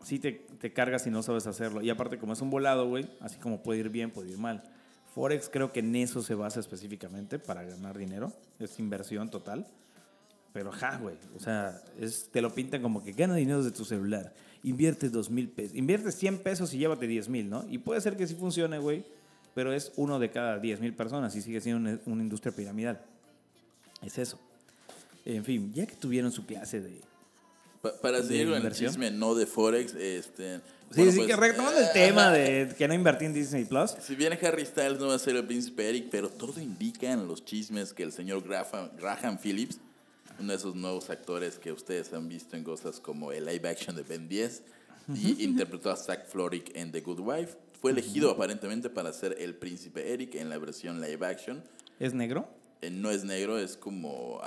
[0.04, 1.82] sí te, te cargas si no sabes hacerlo.
[1.82, 4.63] Y aparte, como es un volado, güey, así como puede ir bien, puede ir mal.
[5.13, 8.32] Forex creo que en eso se basa específicamente para ganar dinero.
[8.60, 9.68] Es inversión total.
[10.54, 11.15] Pero ja, güey.
[11.36, 14.34] O sea, es, te lo pintan como que gana dinero de tu celular.
[14.63, 15.76] Invierte dos mil pesos.
[15.76, 17.65] Invierte 100 pesos y llévate 10 mil, ¿no?
[17.70, 19.06] Y puede ser que sí funcione, güey.
[19.56, 23.02] Pero es uno de cada 10 mil personas y sigue siendo una, una industria piramidal.
[24.02, 24.39] Es eso.
[25.36, 27.02] En fin, ya que tuvieron su clase de...
[27.82, 30.58] Pa- para ¿De seguir con el chisme no de Forex, este.
[30.58, 30.62] Sí,
[30.96, 33.92] bueno, sí, pues, que retomando el eh, tema de que no invertí en Disney Plus.
[34.02, 37.28] Si bien Harry Styles no va a ser el príncipe Eric, pero todo indica en
[37.28, 39.78] los chismes que el señor Graham, Graham Phillips,
[40.39, 43.96] uno de esos nuevos actores que ustedes han visto en cosas como el live action
[43.96, 44.63] de Ben 10
[45.15, 49.56] y interpretó a Zach Florick en The Good Wife, fue elegido aparentemente para ser el
[49.56, 51.63] príncipe Eric en la versión live action.
[52.00, 52.50] ¿Es negro?
[52.82, 54.42] Eh, no es negro, es como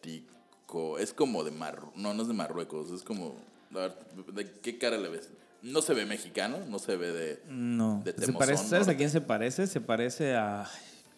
[0.00, 3.36] asiático, es como de Marruecos, no, no es de Marruecos, es como,
[3.74, 3.94] a ver,
[4.34, 5.30] ¿de qué cara le ves?
[5.62, 7.42] No se ve mexicano, no se ve de...
[7.48, 8.02] No.
[8.04, 8.92] De Se parece, ¿Sabes ¿no?
[8.92, 9.66] a quién se parece?
[9.66, 10.68] Se parece a...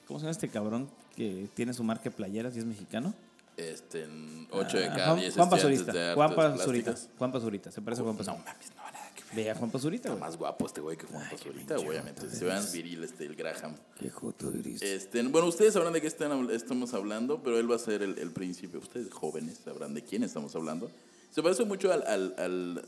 [0.06, 3.12] ¿Cómo se llama este cabrón que tiene su marca de playeras y es mexicano?
[3.58, 6.14] Este, en 8 de Ah, cada Juan, 10 Juan Pazurita.
[6.14, 6.94] Juan Pazurita.
[7.18, 7.70] Juan Pazurita.
[7.72, 8.44] Se parece a Juan No Pazurita.
[8.52, 8.87] mames, no, que ver.
[9.34, 12.28] Ve a Juan Pazurita, Está más guapo este güey que Juan Pazurita, obviamente.
[12.30, 13.74] Se vean viril este, el Graham.
[13.98, 14.80] Qué joto eres.
[14.80, 18.18] Este, bueno, ustedes sabrán de qué están, estamos hablando, pero él va a ser el,
[18.18, 18.78] el príncipe.
[18.78, 20.90] Ustedes jóvenes sabrán de quién estamos hablando.
[21.30, 22.84] Se parece mucho al, al, al,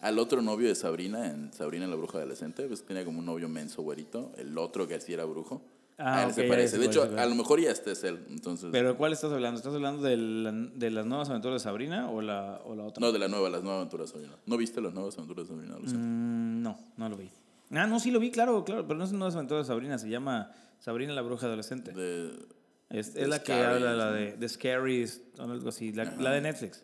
[0.00, 2.66] al otro novio de Sabrina, en Sabrina la bruja adolescente.
[2.66, 4.32] Pues tenía como un novio menso güerito.
[4.38, 5.60] El otro que sí era brujo.
[5.96, 6.78] Ah, a él ok, se parece.
[6.78, 8.24] De hecho, a lo mejor ya este es él.
[8.28, 9.58] Entonces, ¿Pero cuál estás hablando?
[9.58, 13.00] ¿Estás hablando de, la- de las nuevas aventuras de Sabrina o la, o la otra?
[13.00, 14.36] no, de la nueva, las nuevas aventuras de Sabrina.
[14.46, 15.76] ¿No viste las nuevas aventuras de Sabrina?
[15.78, 17.30] Mm, no, no lo vi.
[17.70, 20.08] Ah, no, sí lo vi, claro, claro, pero no es nuevas aventuras de Sabrina, se
[20.08, 21.92] llama Sabrina la bruja adolescente.
[21.92, 22.44] De-
[22.90, 26.04] es de es la que Scary, habla la de, de Scaries o algo así, la,
[26.18, 26.82] la de Netflix.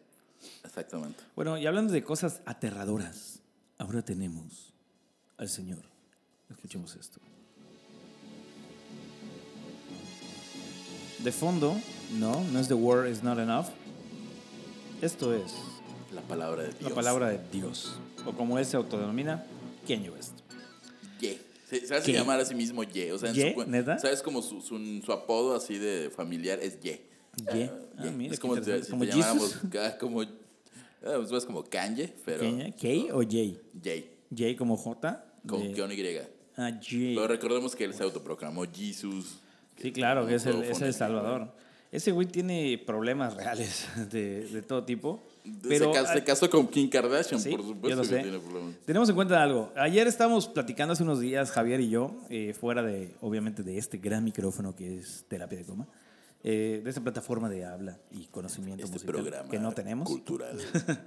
[0.64, 1.20] exactamente.
[1.36, 3.40] Bueno, y hablando de cosas aterradoras,
[3.78, 4.72] ahora tenemos
[5.36, 5.82] al Señor.
[6.48, 7.20] Escuchemos esto.
[11.22, 11.76] De fondo,
[12.18, 13.66] no, no es The War is Not Enough.
[15.02, 15.52] Esto es
[16.14, 16.82] La palabra de Dios.
[16.82, 17.94] la palabra de Dios,
[18.26, 19.44] o como él se autodenomina,
[19.86, 20.32] Kanye West.
[21.20, 21.38] Ye.
[21.68, 22.18] Se, se hace ¿Qué?
[22.18, 23.12] llamar a sí mismo Ye.
[23.12, 23.54] O sea, en ¿Ye?
[23.54, 23.98] su, ¿Neta?
[23.98, 24.22] ¿Sabes?
[24.22, 27.04] Como su, su, su apodo así de familiar es Ye.
[27.52, 27.70] Ye.
[27.98, 28.10] Ah, Ye.
[28.10, 30.26] mira, es como, te- si ¿Como te llamáramos ah, como, ah,
[31.16, 33.30] pues más como Kanye, pero Kanye, ¿K o J?
[33.82, 34.10] Ye.
[34.36, 35.24] J como J.
[35.46, 36.18] Con de- Y.
[36.56, 36.80] Ah, J.
[36.90, 39.36] Pero recordemos que él se autoproclamó Jesus.
[39.80, 41.48] Sí, claro, que es el, es el Salvador.
[41.92, 45.20] Ese güey tiene problemas reales de, de todo tipo.
[45.62, 48.22] Se, Pero se casó con Kim Kardashian, Sí, por yo supuesto lo que sé.
[48.22, 48.74] tiene problemas.
[48.84, 49.72] tenemos en cuenta algo.
[49.74, 53.96] Ayer estábamos platicando hace unos días, Javier y yo, eh, fuera de, obviamente, de este
[53.98, 55.88] gran micrófono que es Terapia de Coma,
[56.44, 60.06] eh, de esta plataforma de habla y conocimiento Este musical programa que no tenemos.
[60.08, 60.58] cultural.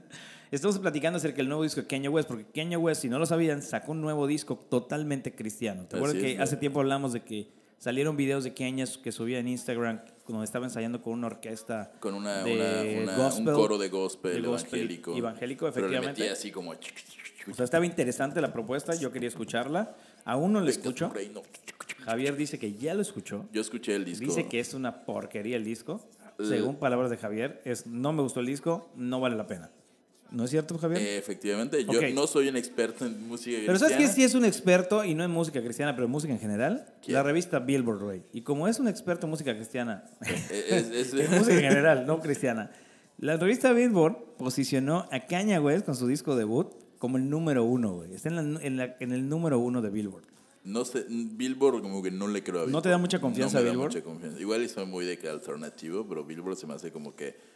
[0.51, 3.25] Estamos platicando acerca del nuevo disco de Kanye West, porque Kanye West, si no lo
[3.25, 5.86] sabían, sacó un nuevo disco totalmente cristiano.
[5.88, 7.47] ¿Te acuerdas que es, hace tiempo hablamos de que
[7.83, 12.13] salieron videos de Kanye que subía en Instagram cuando estaba ensayando con una orquesta Con
[12.13, 15.17] una, de una- una- gospel, un coro de gospel, de gospel evangélico.
[15.17, 16.21] evangélico, Pero le efectivamente.
[16.21, 16.71] metía así como...
[16.71, 19.97] O sea, estaba interesante la propuesta, yo quería escucharla.
[20.23, 21.11] Aún no la escucho.
[22.05, 23.49] Javier dice que ya lo escuchó.
[23.51, 24.23] Yo escuché el disco.
[24.25, 25.99] Dice que es una porquería el disco.
[26.39, 29.69] Según palabras de Javier, es no me gustó el disco, no vale la pena.
[30.31, 30.99] ¿No es cierto, Javier?
[31.01, 34.15] Eh, efectivamente, yo no soy un experto en música Pero ¿sabes que cristiana.
[34.15, 36.88] sí es un experto, y no en música cristiana, pero en música en general?
[37.03, 37.13] ¿Quién?
[37.13, 38.23] La revista Billboard, güey.
[38.33, 40.05] Y como es un experto en música cristiana,
[40.49, 42.71] Eh, es- es- en música en general, no cristiana,
[43.19, 47.93] la revista Billboard posicionó a Kanye West con su disco debut como el número uno,
[47.93, 48.13] güey.
[48.15, 50.23] Está en, la- en la- en el número uno de Billboard.
[50.63, 52.83] No sé, Billboard como que no le creo a ¿No Billboard.
[52.83, 53.91] te da mucha confianza no me da Billboard?
[53.93, 54.39] mucha confianza.
[54.39, 57.52] Igual y soy muy de que alternativo, pero Billboard se me hace como que...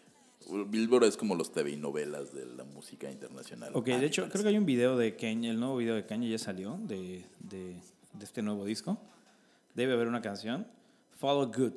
[0.49, 3.71] Billboard es como los TV y novelas de la música internacional.
[3.73, 5.95] Ok, Ah, de hecho, me creo que hay un video de Kanye, el nuevo video
[5.95, 7.75] de Kanye ya salió, de, de,
[8.13, 8.97] de este nuevo disco.
[9.75, 10.65] Debe haber una canción.
[11.17, 11.73] Follow Good.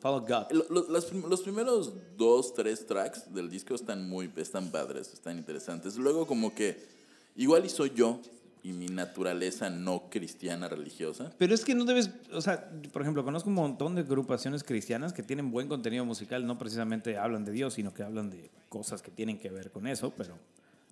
[0.00, 0.50] Follow God.
[0.52, 5.36] Lo- lo- prim- los primeros dos, tres tracks del disco están muy, están padres, están
[5.38, 5.96] interesantes.
[5.96, 6.86] Luego como que
[7.36, 8.20] igual y soy yo
[8.68, 11.32] y mi naturaleza no cristiana religiosa.
[11.38, 15.14] Pero es que no debes, o sea, por ejemplo, conozco un montón de agrupaciones cristianas
[15.14, 19.00] que tienen buen contenido musical, no precisamente hablan de Dios, sino que hablan de cosas
[19.00, 20.36] que tienen que ver con eso, pero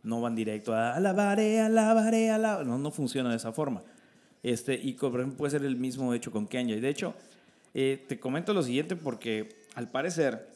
[0.03, 2.67] no van directo a alabaré, alabaré, alabaré.
[2.67, 3.83] No, no funciona de esa forma.
[4.43, 6.81] Este, y por ejemplo, puede ser el mismo hecho con Kanye.
[6.81, 7.15] De hecho,
[7.75, 10.49] eh, te comento lo siguiente porque al parecer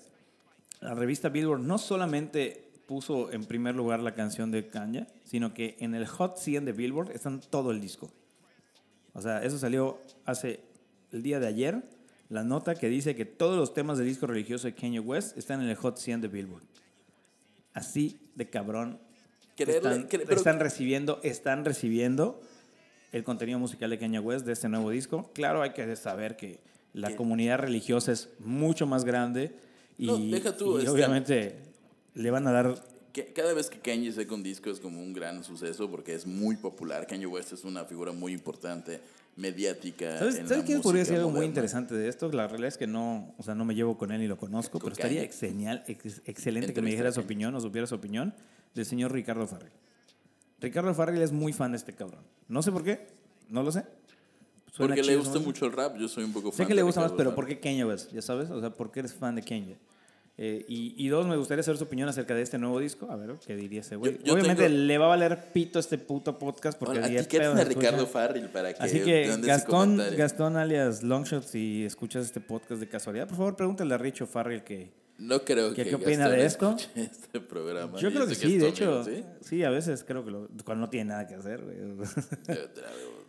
[0.80, 5.76] la revista Billboard no solamente puso en primer lugar la canción de Kanye, sino que
[5.79, 8.11] en el Hot 100 de Billboard están todo el disco.
[9.12, 10.59] O sea, eso salió hace
[11.12, 11.85] el día de ayer,
[12.31, 15.62] la nota que dice que todos los temas del disco religioso de Kanye West están
[15.62, 16.64] en el Hot 100 de Billboard.
[17.74, 18.98] Así de cabrón.
[19.57, 22.40] Creerle- están, pero- están recibiendo, están recibiendo
[23.12, 25.31] el contenido musical de Kanye West de este nuevo disco.
[25.33, 26.59] Claro, hay que saber que
[26.92, 29.55] la comunidad religiosa es mucho más grande
[29.96, 31.69] y, No, deja tú, y este- obviamente
[32.14, 32.75] le van a dar
[33.35, 36.57] cada vez que Kanye saca un disco es como un gran suceso porque es muy
[36.57, 37.07] popular.
[37.09, 39.01] Kanye West es una figura muy importante,
[39.37, 40.16] mediática.
[40.18, 42.31] ¿Sabes, en ¿sabes la quién podría ser algo muy interesante de esto?
[42.31, 44.79] La realidad es que no, o sea, no me llevo con él ni lo conozco,
[44.79, 45.33] Con pero estaría Kanye.
[45.37, 48.33] genial, ex- excelente que me dijera su opinión o supiera su opinión
[48.75, 49.73] del señor Ricardo Farrell.
[50.61, 52.23] Ricardo Farrell es muy fan de este cabrón.
[52.49, 53.09] No sé por qué,
[53.49, 53.85] no lo sé.
[54.73, 55.44] Suena Porque le chido, gusta ¿no?
[55.44, 57.35] mucho el rap, yo soy un poco fan Sé que le gusta más, pero.
[57.35, 58.12] ¿por qué Kanye West?
[58.12, 58.51] ¿Ya sabes?
[58.51, 59.77] O sea, ¿por qué eres fan de Kanye?
[60.42, 63.11] Eh, y, y dos, me gustaría saber su opinión acerca de este nuevo disco.
[63.11, 64.12] A ver, ¿qué diría ese güey?
[64.16, 67.53] Yo- yo Obviamente tengo- le va a valer pito este puto podcast porque es etiqueten
[67.53, 68.07] pedo a Ricardo.
[68.07, 70.00] Farrell para que Así que Gastón.
[70.16, 74.64] Gastón alias Longshot, si escuchas este podcast de casualidad, por favor pregúntale a Richo Farrell
[74.64, 74.98] que...
[75.20, 76.74] No creo ¿Qué- que qué opina de esto?
[76.94, 77.98] este programa.
[77.98, 79.62] Yo creo que sí, de hecho, amigo, ¿sí?
[79.62, 81.61] a veces creo que lo, cuando no tiene nada que hacer.
[82.46, 82.52] ¿sí?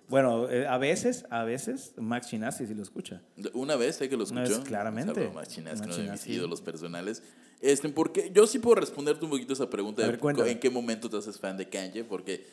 [0.08, 3.22] Bueno, eh, a veces, a veces Max Chinasi sí lo escucha.
[3.54, 4.42] Una vez sé que lo escuchó.
[4.42, 5.14] vez, claramente.
[5.14, 6.34] Saludo Max Chinas, Max uno de mis sí.
[6.34, 7.24] ídolos personales.
[7.62, 10.70] Este, porque yo sí puedo responderte un poquito esa pregunta A de ver, en qué
[10.70, 12.46] momento te haces fan de Kanye, porque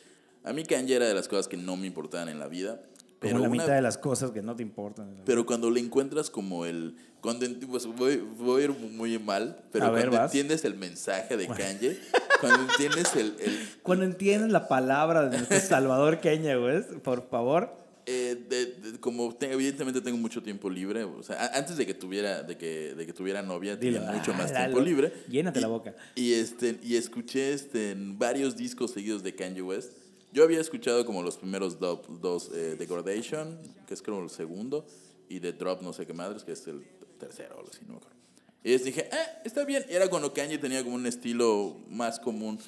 [0.45, 2.79] a mí Kanye era de las cosas que no me importaban en la vida.
[3.19, 5.13] Pero Como la una- mitad de las cosas que no te importan.
[5.25, 6.95] Pero cuando le encuentras como el...
[7.21, 11.47] Cuando, pues voy, voy a ir muy mal, pero A cuando entiendes el mensaje de
[11.47, 11.97] Kanye,
[12.39, 13.35] cuando entiendes el...
[13.41, 17.75] el Cuando entiendes la palabra de nuestro Salvador Kenya, güey, por favor.
[18.05, 21.85] eh, de- de- como te- evidentemente tengo mucho tiempo libre, o sea, a- antes de
[21.85, 25.11] que tuviera, de que, de que tuviera novia, tenía mucho Ah, más tiempo libre.
[25.27, 25.93] Llénate Y- la boca.
[26.15, 29.91] Y, este, y escuché este, en varios discos seguidos de Kanye West.
[30.31, 33.57] Yo había escuchado como los primeros do- dos, eh, Degradation,
[33.87, 34.85] que es creo el segundo,
[35.27, 36.83] y The Drop, no sé qué madres, que es el
[37.19, 38.17] tercero o algo así, no me acuerdo.
[38.63, 39.85] Y les dije, ah, está bien.
[39.89, 42.59] Era cuando Kanye tenía como un estilo más común.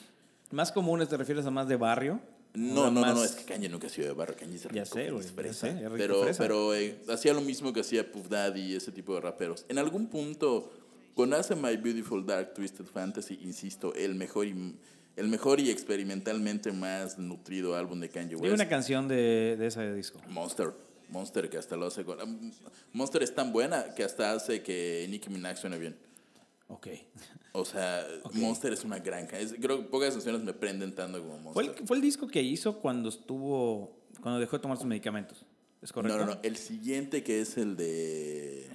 [0.50, 2.20] Más comunes te refieres a más de barrio.
[2.54, 4.76] No, no, no, no, es que Kanye nunca ha sido de barrio, Kanye es rico,
[4.76, 6.44] Ya sé, güey, ya sé, rico pero fresa.
[6.44, 9.66] pero eh, hacía lo mismo que hacía Puff Daddy y ese tipo de raperos.
[9.70, 10.70] En algún punto,
[11.14, 14.76] cuando hace My Beautiful Dark Twisted Fantasy, insisto, el mejor y,
[15.16, 18.54] el mejor y experimentalmente más nutrido álbum de Kanye West.
[18.54, 20.20] una canción de, de ese disco.
[20.30, 20.72] Monster.
[21.10, 22.18] Monster que hasta lo hace con...
[22.94, 25.98] Monster es tan buena que hasta hace que Nicki Minaj suene bien.
[26.70, 26.88] Ok.
[27.52, 29.28] O sea, Monster es una gran...
[29.28, 31.82] ca- es- creo que pocas canciones me prenden tanto como Fue Monster.
[31.82, 34.00] el, fue el disco que hizo cuando estuvo.
[34.22, 35.46] Cuando dejó de tomar sus medicamentos.
[35.82, 36.18] ¿Es correcto?
[36.18, 36.40] No, no, no.
[36.44, 38.70] El siguiente que es el de...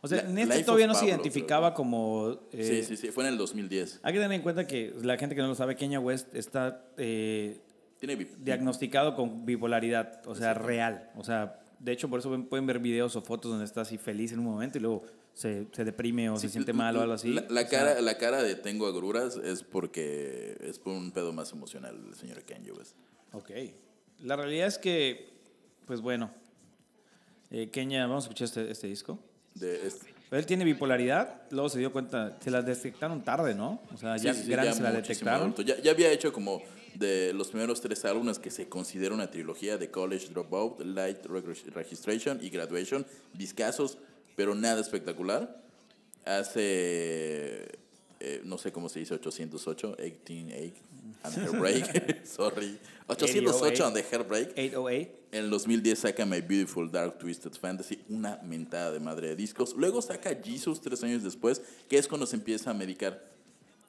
[0.00, 2.38] O sea, en este todavía no se identificaba como.
[2.52, 3.10] eh, Sí, sí, sí.
[3.10, 4.00] Fue en el 2010.
[4.02, 6.84] Hay que tener en cuenta que la gente que no lo sabe, Kenya West está
[6.96, 7.60] eh,
[7.98, 11.10] Tiene diagnosticado con bipolaridad, o sea, real.
[11.16, 14.32] O sea, de hecho, por eso pueden ver videos o fotos donde está así feliz
[14.32, 15.02] en un momento y luego
[15.34, 17.32] se, se deprime o se siente mal o algo así.
[17.32, 21.10] La, la O sea, cara, la cara de tengo agruras es porque es por un
[21.12, 22.96] pedo más emocional del señor Kanye West.
[23.32, 23.50] Ok.
[24.22, 25.28] La realidad es que,
[25.86, 26.30] pues bueno,
[27.50, 29.18] eh, Kenya, vamos a escuchar este, este disco.
[29.60, 33.80] De este- Pero él tiene bipolaridad, luego se dio cuenta, se la detectaron tarde, ¿no?
[33.94, 35.54] O sea, ya sí, sí, grande ya se la detectaron.
[35.64, 36.62] Ya, ya había hecho como
[36.94, 41.72] de los primeros tres álbumes que se considera una trilogía de College Dropout, Light Reg-
[41.72, 43.98] Registration y Graduation, discasos,
[44.36, 45.62] pero nada espectacular.
[46.26, 47.78] Hace,
[48.28, 50.74] eh, no sé cómo se dice, 808, 188,
[51.22, 54.50] and Hairbreak, sorry, 808 and the Hairbreak.
[54.56, 55.10] 808.
[55.32, 59.74] En el 2010 saca My Beautiful Dark Twisted Fantasy, una mentada de madre de discos.
[59.76, 63.26] Luego saca Jesus tres años después, que es cuando se empieza a medicar.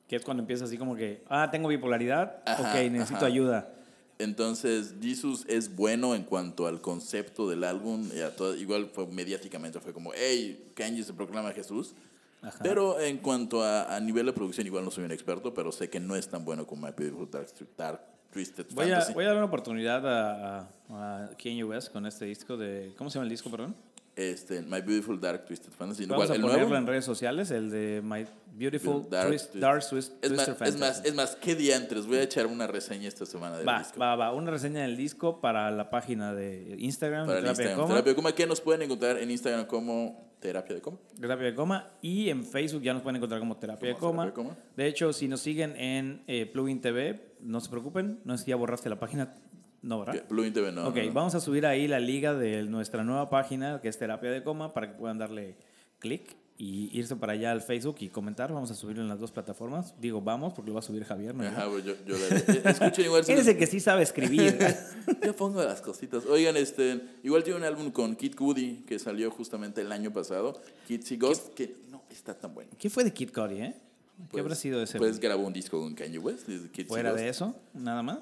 [0.07, 3.25] Que es cuando empieza así como que, ah, tengo bipolaridad, Ajá, ok, necesito ajá.
[3.27, 3.73] ayuda.
[4.17, 8.09] Entonces, Jesus es bueno en cuanto al concepto del álbum.
[8.13, 11.93] y a todo- igual fue mediáticamente, fue como, hey, Kanye se proclama Jesús.
[12.41, 12.59] Ajá.
[12.63, 15.89] Pero en cuanto a, a nivel de producción, igual no soy un experto, pero sé
[15.89, 19.13] que no es tan bueno como My Beautiful Dark, Dark Twisted Voy a, Fantasy.
[19.13, 20.59] voy a dar una oportunidad a,
[20.89, 23.75] a, a Kanye West con este disco de, ¿cómo se llama el disco, perdón?
[24.15, 26.05] Este, My Beautiful Dark Twisted Fantasy.
[26.05, 29.53] Vamos Igual, a el ponerlo nuevo, en redes sociales, el de My Beautiful Dark Twist-
[29.53, 30.77] Dark Twist- Es más, Twister es Fantasy.
[30.79, 32.05] más, es más, ¿qué diantres?
[32.05, 33.97] Voy a echar una reseña esta semana del Va, disco.
[33.99, 34.33] va, va.
[34.33, 37.77] Una reseña del disco para la página de Instagram, Para de Instagram.
[37.79, 38.03] Coma.
[38.15, 40.97] Coma, que nos pueden encontrar en Instagram como Terapia de Coma.
[41.19, 41.91] Terapia de Coma.
[42.01, 44.23] Y en Facebook ya nos pueden encontrar como Terapia de Coma.
[44.23, 44.63] Terapia de Coma.
[44.75, 48.19] De hecho, si nos siguen en eh, Plugin TV, no se preocupen.
[48.23, 49.35] No sé si ya borraste la página.
[49.81, 50.25] No, ¿verdad?
[50.27, 50.87] Plugin TV no.
[50.87, 51.13] ok, no, no.
[51.13, 54.73] vamos a subir ahí la liga de nuestra nueva página, que es Terapia de Coma,
[54.73, 55.57] para que puedan darle
[55.99, 58.51] clic y irse para allá al Facebook y comentar.
[58.51, 59.93] Vamos a subirlo en las dos plataformas.
[60.01, 61.33] Digo, vamos, porque lo va a subir Javier.
[61.33, 61.45] ¿no?
[61.47, 63.23] Ajá, pues yo, yo le- escuchen igual.
[63.23, 64.57] si Él es les- el que sí sabe escribir.
[65.25, 66.25] Yo pongo las cositas.
[66.25, 70.61] Oigan, este, igual tiene un álbum con Kid Cudi que salió justamente el año pasado.
[70.87, 72.71] Kids y Ghost, que no está tan bueno.
[72.77, 73.73] ¿Qué fue de Kid Cudi, eh?
[74.17, 74.97] ¿Qué Pues- habrá sido ese?
[74.97, 76.45] Pues grabó un disco con Kanye West.
[76.89, 78.19] Fuera de eso, nada más.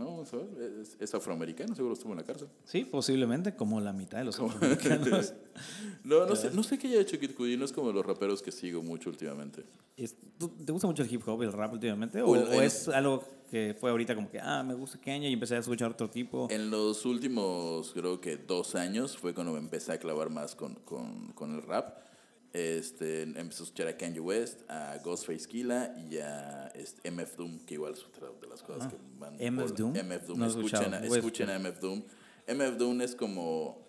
[0.00, 0.46] No, ¿sabes?
[0.98, 2.48] Es, afroamericano, seguro estuvo en la cárcel.
[2.64, 5.34] Sí, posiblemente como la mitad de los afroamericanos.
[6.02, 8.40] No, no sé, no sé qué haya hecho Kid Cudi, no es como los raperos
[8.40, 9.64] que sigo mucho últimamente.
[9.98, 12.22] Es- ¿tú- ¿Te gusta mucho el hip hop y el rap últimamente?
[12.22, 14.98] ¿O, O el- o el- es algo que fue ahorita como que, ah, me gusta
[14.98, 16.48] Kenya y empecé a escuchar otro tipo?
[16.50, 20.76] En los últimos, creo que dos años, fue cuando me empecé a clavar más con,
[20.76, 21.98] con, con el rap.
[22.52, 27.60] Este, empecé a escuchar a Kanye West, a Ghostface Killa y a este, MF Doom,
[27.60, 29.34] que igual es otra de las cosas que van.
[29.36, 29.92] MF Doom?
[29.92, 32.02] MF Doom, No he escuchen, a, escuchen a MF Doom.
[32.48, 33.86] MF Doom es como.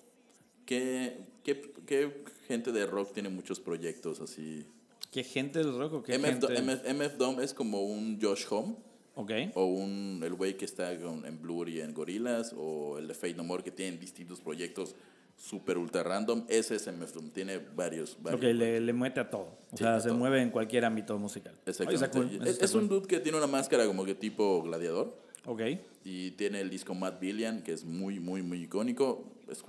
[0.65, 4.65] ¿qué, qué, qué gente de rock tiene muchos proyectos así?
[5.11, 6.47] ¿Qué gente del rock o qué MF, gente?
[6.47, 8.75] Do- MF, MF Doom es como un Josh Home.
[9.15, 9.31] Ok.
[9.55, 13.33] O un, el güey que está en Blur y en Gorillaz, o el de Fate
[13.33, 14.95] No More, que tienen distintos proyectos
[15.41, 16.45] super ultra random.
[16.47, 18.15] Ese es MF Doom, tiene varios.
[18.21, 19.57] varios Porque le, le mete a todo.
[19.71, 20.17] O Sí, sea, se todo.
[20.17, 21.53] mueve en cualquier ámbito musical.
[21.65, 22.05] Exactamente.
[22.05, 22.99] está cool, es, es un cool.
[22.99, 25.17] dude que tiene una máscara como que tipo gladiador.
[25.45, 25.61] Ok.
[26.05, 29.23] Y tiene el disco Matt Billion, que es muy, muy, muy icónico.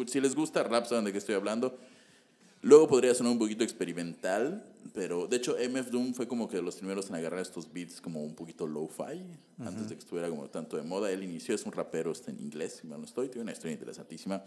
[0.07, 1.77] Si les gusta rap, saben de qué estoy hablando.
[2.61, 4.65] Luego podría sonar un poquito experimental,
[4.95, 8.01] pero de hecho MF Doom fue como que de los primeros en agarrar estos beats
[8.01, 9.21] como un poquito lo-fi,
[9.59, 11.11] antes de que estuviera como tanto de moda.
[11.11, 13.73] Él inició, es un rapero este, en inglés, si mal no estoy, tiene una historia
[13.73, 14.45] interesantísima.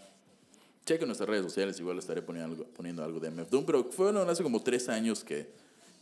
[0.86, 4.12] Chequen nuestras redes sociales, igual estaré poniendo algo, poniendo algo de MF Doom, pero fue
[4.12, 5.50] bueno, hace como tres años que,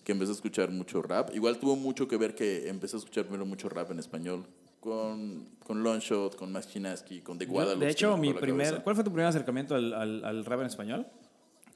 [0.04, 1.34] que empecé a escuchar mucho rap.
[1.34, 4.46] Igual tuvo mucho que ver que empecé a escuchar primero mucho rap en español,
[4.82, 7.86] con, con Longshot, con Max Chinaski, con The Guadalupe.
[7.86, 8.84] de hecho, mi primer, cabeza.
[8.84, 11.08] ¿cuál fue tu primer acercamiento al, al, al rap en español?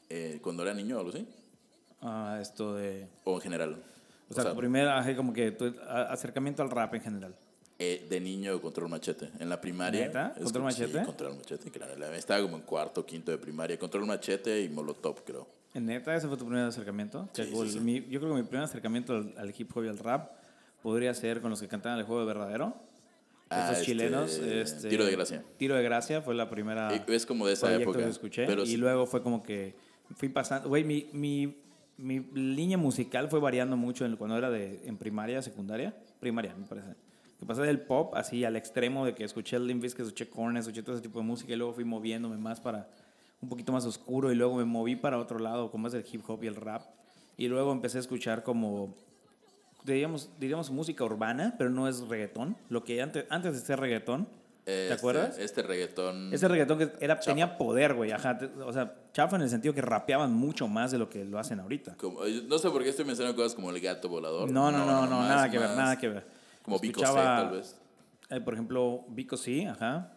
[0.10, 1.26] Eh, cuando era niño o algo así,
[2.02, 3.08] Ah, esto de...
[3.24, 3.84] o en general.
[4.30, 7.36] O sea, tu primer como que tu acercamiento al rap en general.
[7.80, 9.30] Eh, de niño control machete.
[9.40, 10.08] En la primaria.
[10.08, 10.34] ¿Neta?
[10.34, 11.06] ¿Control como- sí, Machete?
[11.06, 11.96] control machete, claro.
[11.96, 13.78] La- Estaba como en cuarto, quinto de primaria.
[13.78, 15.48] Control machete y molotov, creo.
[15.76, 17.30] ¿En neta ese fue tu primer acercamiento?
[17.34, 19.90] Sí, Que sí, mi- yo creo que mi primer acercamiento al, al hip hop y
[19.90, 20.32] al rap
[20.82, 22.76] podría ser con los que cantaban el juego de verdadero.
[23.50, 24.32] Ah, Estos este, chilenos.
[24.40, 25.44] este, Tiro de Gracia.
[25.58, 26.94] Tiro de Gracia fue la primera.
[27.08, 28.46] Es como de esa época, que escuché.
[28.48, 29.76] pero y luego fue como que
[30.16, 30.68] fui pasando.
[30.68, 31.56] Güey, mi, mi,
[31.98, 35.96] mi línea musical fue variando mucho cuando era de, en primaria, secundaria.
[36.20, 36.90] Primaria, me parece.
[37.40, 40.58] Que pasé del pop así al extremo de que escuché el Limp Bizkit, escuché Korn,
[40.58, 42.88] escuché todo ese tipo de música y luego fui moviéndome más para
[43.42, 46.24] un poquito más oscuro y luego me moví para otro lado, como es el hip
[46.28, 46.82] hop y el rap.
[47.38, 48.96] Y luego empecé a escuchar como
[49.84, 52.58] diríamos, diríamos música urbana, pero no es reggaetón.
[52.70, 54.28] Lo que antes, antes de ser reggaetón,
[54.66, 55.38] ¿te Este- acuerdas?
[55.38, 56.34] Este reggaetón.
[56.34, 58.12] Ese reggaetón que era, tenía poder, güey.
[58.12, 58.38] Ajá.
[58.66, 61.60] O sea, chafa en el sentido que rapeaban mucho más de lo que lo hacen
[61.60, 61.96] ahorita.
[61.98, 64.52] como- eh, no sé por qué estoy mencionando cosas como el gato volador.
[64.52, 66.37] No, no, no, no, más- nada que ver, más nada que ver.
[66.68, 67.80] Como Vico C, tal vez.
[68.30, 70.12] eh, por ejemplo, Vico sí, ajá.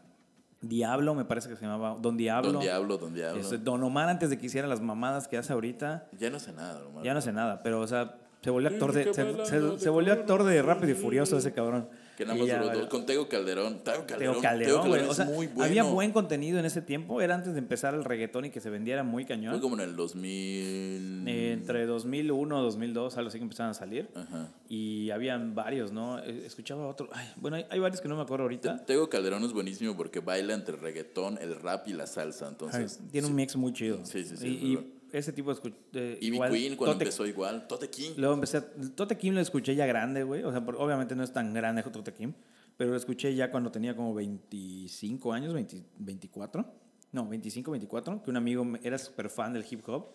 [0.63, 1.97] Diablo, me parece que se llamaba.
[2.01, 2.51] Don Diablo.
[2.53, 3.41] Don Diablo, Don Diablo.
[3.41, 6.53] Este, Don Omar, antes de que hiciera las mamadas que hace ahorita, Ya no sé
[6.53, 7.05] nada, Omar.
[7.05, 10.13] ya no sé nada, pero, o sea, se volvió actor de, se, se- se volvió
[10.13, 11.89] actor de Rápido y Furioso ese cabrón.
[12.17, 13.83] Que nada Y más ya, duró dos- Con Tego Calderón.
[13.83, 14.35] Tego Calderón.
[14.35, 14.91] Teo Calderón.
[14.91, 15.65] O es sea, muy bueno.
[15.65, 17.23] había buen contenido en ese tiempo.
[17.23, 19.53] Era antes de empezar el reggaetón y que se vendiera muy cañón.
[19.55, 21.25] Fue como en el 2000.
[21.29, 24.09] Eh, entre 2001 2002, algo así que empezaron a salir.
[24.15, 24.49] Ajá.
[24.69, 26.19] Y habían varios, ¿no?
[26.19, 27.09] Eh, Escuchaba otro.
[27.13, 28.85] Ay, bueno, hay, hay varios que no me acuerdo ahorita.
[28.85, 32.47] Tego Calderón es buenísimo porque baila entre el reggaetón, el rap y la salsa.
[32.47, 33.01] Ay, Entonces.
[33.11, 34.05] tiene un mix muy chido.
[34.05, 35.00] Sí, sí, sí, Y, y.
[35.13, 35.71] ese tipo de.
[35.93, 37.67] de igual, Queen cuando Tote- empezó igual.
[37.69, 38.11] Tote King.
[38.17, 38.59] Luego empecé.
[38.59, 40.43] a- Tote Kim lo escuché ya grande, güey.
[40.45, 42.33] O sea, por- obviamente no es tan grande Tote Kim.
[42.77, 46.65] Pero lo escuché ya cuando tenía como 25 años, 20 24.
[47.13, 48.23] No, 25, 24.
[48.23, 50.07] Que un amigo era súper fan del hip hop.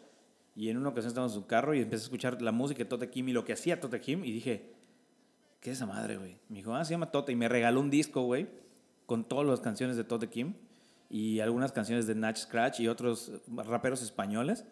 [0.55, 2.85] Y en una ocasión estábamos en su carro y empecé a escuchar la música de
[2.85, 4.23] Tote Kim y lo que hacía Tote Kim.
[4.23, 4.71] Y dije,
[5.59, 6.37] ¿qué es esa madre, güey?
[6.49, 7.33] Me dijo, ah, se llama Tote.
[7.33, 8.47] Y me regaló un disco, güey,
[9.05, 10.53] con todas las canciones de Tote Kim
[11.09, 14.65] y algunas canciones de Natch Scratch y otros raperos españoles,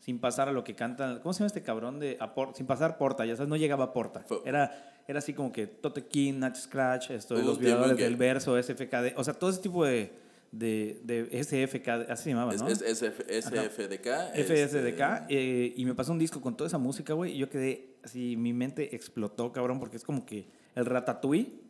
[0.00, 1.20] sin pasar a lo que cantan.
[1.20, 2.18] ¿Cómo se llama este cabrón de
[2.54, 4.24] Sin pasar Porta, ya sabes, no llegaba a Porta.
[4.44, 9.16] Era, era así como que Tote King, Natch Scratch, esto los violadores del verso, SFKD,
[9.16, 10.12] o sea, todo ese tipo de,
[10.52, 12.68] de, de SFKD, así se llamaba, Es, ¿no?
[12.68, 14.08] es SF, SFDK.
[14.34, 17.50] FSDK, este, eh, y me pasó un disco con toda esa música, güey, y yo
[17.50, 21.60] quedé así, mi mente explotó, cabrón, porque es como que el ratatouille,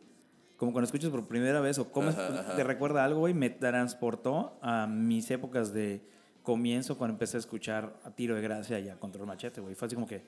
[0.55, 2.55] como cuando escuchas por primera vez o comes, Ajá, ajá.
[2.55, 6.01] te recuerda algo, güey, me transportó a mis épocas de
[6.43, 9.75] comienzo cuando empecé a escuchar a Tiro de Gracia y a Control Machete, güey.
[9.75, 10.21] Fue así como que,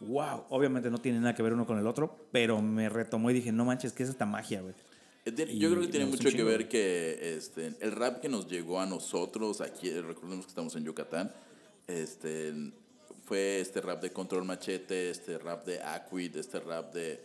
[0.00, 3.34] wow, obviamente no tiene nada que ver uno con el otro, pero me retomó y
[3.34, 4.74] dije, no manches, ¿qué es esta magia, güey?
[5.24, 8.80] Eh, Yo creo que tiene mucho que ver que este, el rap que nos llegó
[8.80, 11.32] a nosotros, aquí recordemos que estamos en Yucatán,
[11.86, 12.52] este,
[13.24, 17.20] fue este rap de Control Machete, este rap de Aquid, este rap de,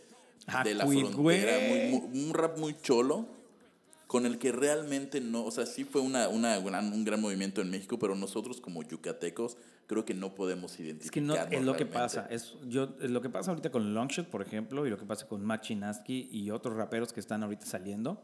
[0.64, 3.26] de la frontera, muy- un rap muy cholo,
[4.08, 7.60] con el que realmente no, o sea, sí fue una, una gran- un gran movimiento
[7.60, 9.56] en México, pero nosotros como yucatecos
[9.86, 10.72] creo que no podemos
[11.04, 11.46] Es que no, es lo
[11.76, 11.86] que realmente.
[11.86, 12.26] pasa.
[12.30, 15.28] Es, yo, es lo que pasa ahorita con Longshot, por ejemplo, y lo que pasa
[15.28, 18.20] con Matt Chinaski y otros raperos que están ahorita saliendo,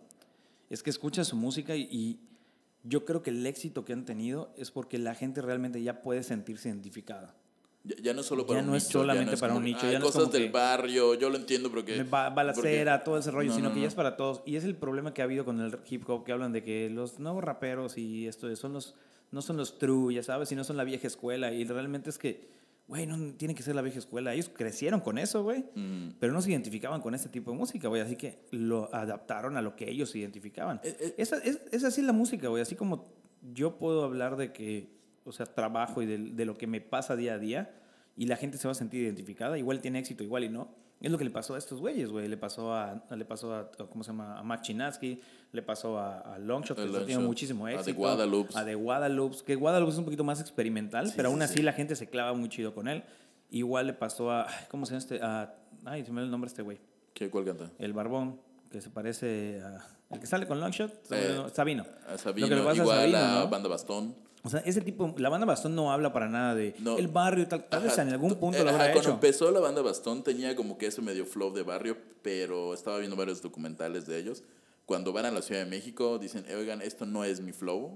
[0.70, 2.18] es que escuchas su música y, y
[2.82, 6.22] yo creo que el éxito que han tenido es porque la gente realmente ya puede
[6.22, 7.34] sentirse identificada.
[7.86, 9.58] Ya, ya no es solo para Ya un no es nicho, solamente es para como
[9.58, 12.02] un nicho, "Ay, ya no es cosas del que- barrio, yo lo entiendo porque...
[12.04, 13.82] Ba- balacera, porque- todo ese rollo, No, sino no, que no.
[13.84, 14.42] ya es para todos.
[14.46, 16.88] Y es el problema que ha habido con el hip hop, que hablan de que
[16.88, 18.94] los nuevos raperos y esto son los,
[19.32, 21.52] no son los true, ya sabes, sino son la vieja escuela.
[21.52, 22.48] Y realmente es que,
[22.88, 24.32] güey, no tiene que ser la vieja escuela.
[24.32, 26.14] Ellos crecieron con eso, güey, Mm.
[26.18, 28.00] pero no se identificaban con este tipo de música, güey.
[28.00, 30.80] Así que lo adaptaron a lo que ellos se identificaban.
[30.84, 31.14] Eh, eh.
[31.18, 32.62] Esa, es, es así la música, güey.
[32.62, 33.12] Así como
[33.52, 34.88] yo puedo hablar de que,
[35.24, 37.74] o sea, trabajo y de, de lo que me pasa día a día
[38.16, 40.68] y la gente se va a sentir identificada, igual tiene éxito, igual y no.
[41.00, 42.28] Es lo que le pasó a estos güeyes, güey.
[42.28, 44.38] Le pasó a, le pasó a, ¿cómo se llama?
[44.38, 45.20] A Mac Chinaski,
[45.52, 47.98] le pasó a, a Longshot, que tiene muchísimo a The éxito.
[47.98, 48.56] Guadalupes.
[48.56, 51.54] A The Guadalupe, que Guadalupe es un poquito más experimental, Sí, pero sí, aún así
[51.58, 51.62] sí.
[51.62, 53.02] la gente se clava muy chido con él.
[53.50, 55.20] Igual le pasó a, ¿cómo se llama este?
[55.22, 55.54] A,
[55.84, 56.78] ay, se me da el nombre este güey.
[57.12, 57.70] ¿Qué, ¿Cuál canta?
[57.78, 58.40] El barbón.
[58.70, 59.84] que se parece a.
[60.10, 61.84] El que sale con Longshot, Eh, Sabino.
[62.08, 63.48] A Sabino, Lo que le pasa a igual Sabino, a ¿no?
[63.48, 64.14] Banda Bastón.
[64.46, 66.98] O sea, ese tipo, la banda Bastón no habla para nada de No.
[66.98, 67.64] el barrio y tal.
[67.66, 69.10] Tal vez en algún punto eh, lo habrá Cuando hecho.
[69.12, 73.16] empezó la banda Bastón tenía como que ese medio flow de barrio, pero estaba viendo
[73.16, 74.42] varios documentales de ellos.
[74.84, 77.90] Cuando van a la Ciudad de México dicen, "Eh, oigan, esto no es mi flow,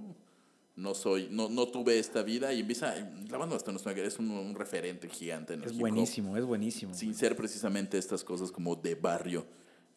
[0.74, 2.94] no soy, no, no tuve esta vida y empieza,
[3.28, 6.44] la banda Bastón es, un, un referente gigante en el Es hip hop, buenísimo, es
[6.46, 6.94] buenísimo.
[6.94, 9.44] sin ser precisamente estas cosas como de barrio.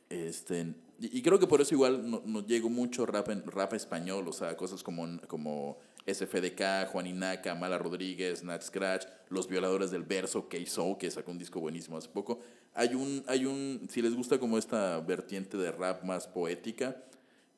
[0.10, 3.74] Este, y, y creo que por eso igual no- nos llegó mucho rap, en, rap
[3.74, 9.92] español, o sea, cosas como, como SFDK, Juan Inaca, Mala Rodríguez, Nat Scratch, Los Violadores
[9.92, 12.40] del Verso, K-So, que sacó un disco buenísimo hace poco.
[12.74, 16.96] Hay un, hay un, si les gusta como esta vertiente de rap más poética,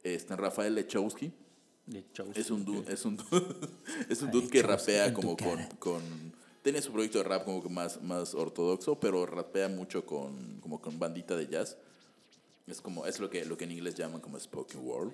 [0.04, 1.32] este, Rafael Lechowski,
[1.86, 2.36] De shows.
[2.36, 3.56] es un dude, es un dude,
[4.10, 6.34] es un dude que Lechowski rapea como con, con
[6.64, 10.82] tiene su proyecto de rap como que más, más ortodoxo, pero rapea mucho con, como
[10.82, 11.78] con bandita de jazz.
[12.66, 15.12] Es como, es lo que, lo que en inglés llaman como spoken word.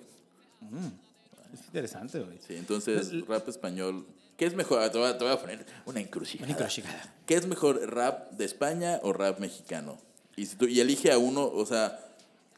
[1.52, 2.38] Es interesante, güey.
[2.46, 4.06] Sí, entonces, rap español.
[4.36, 4.80] ¿Qué es mejor?
[4.82, 6.46] Ah, Te voy a, te voy a poner una encrucijada.
[6.50, 7.14] Una encrucijada.
[7.26, 9.98] ¿Qué es mejor, rap de España o rap mexicano?
[10.36, 12.00] Y, si tú- y elige a uno, o sea,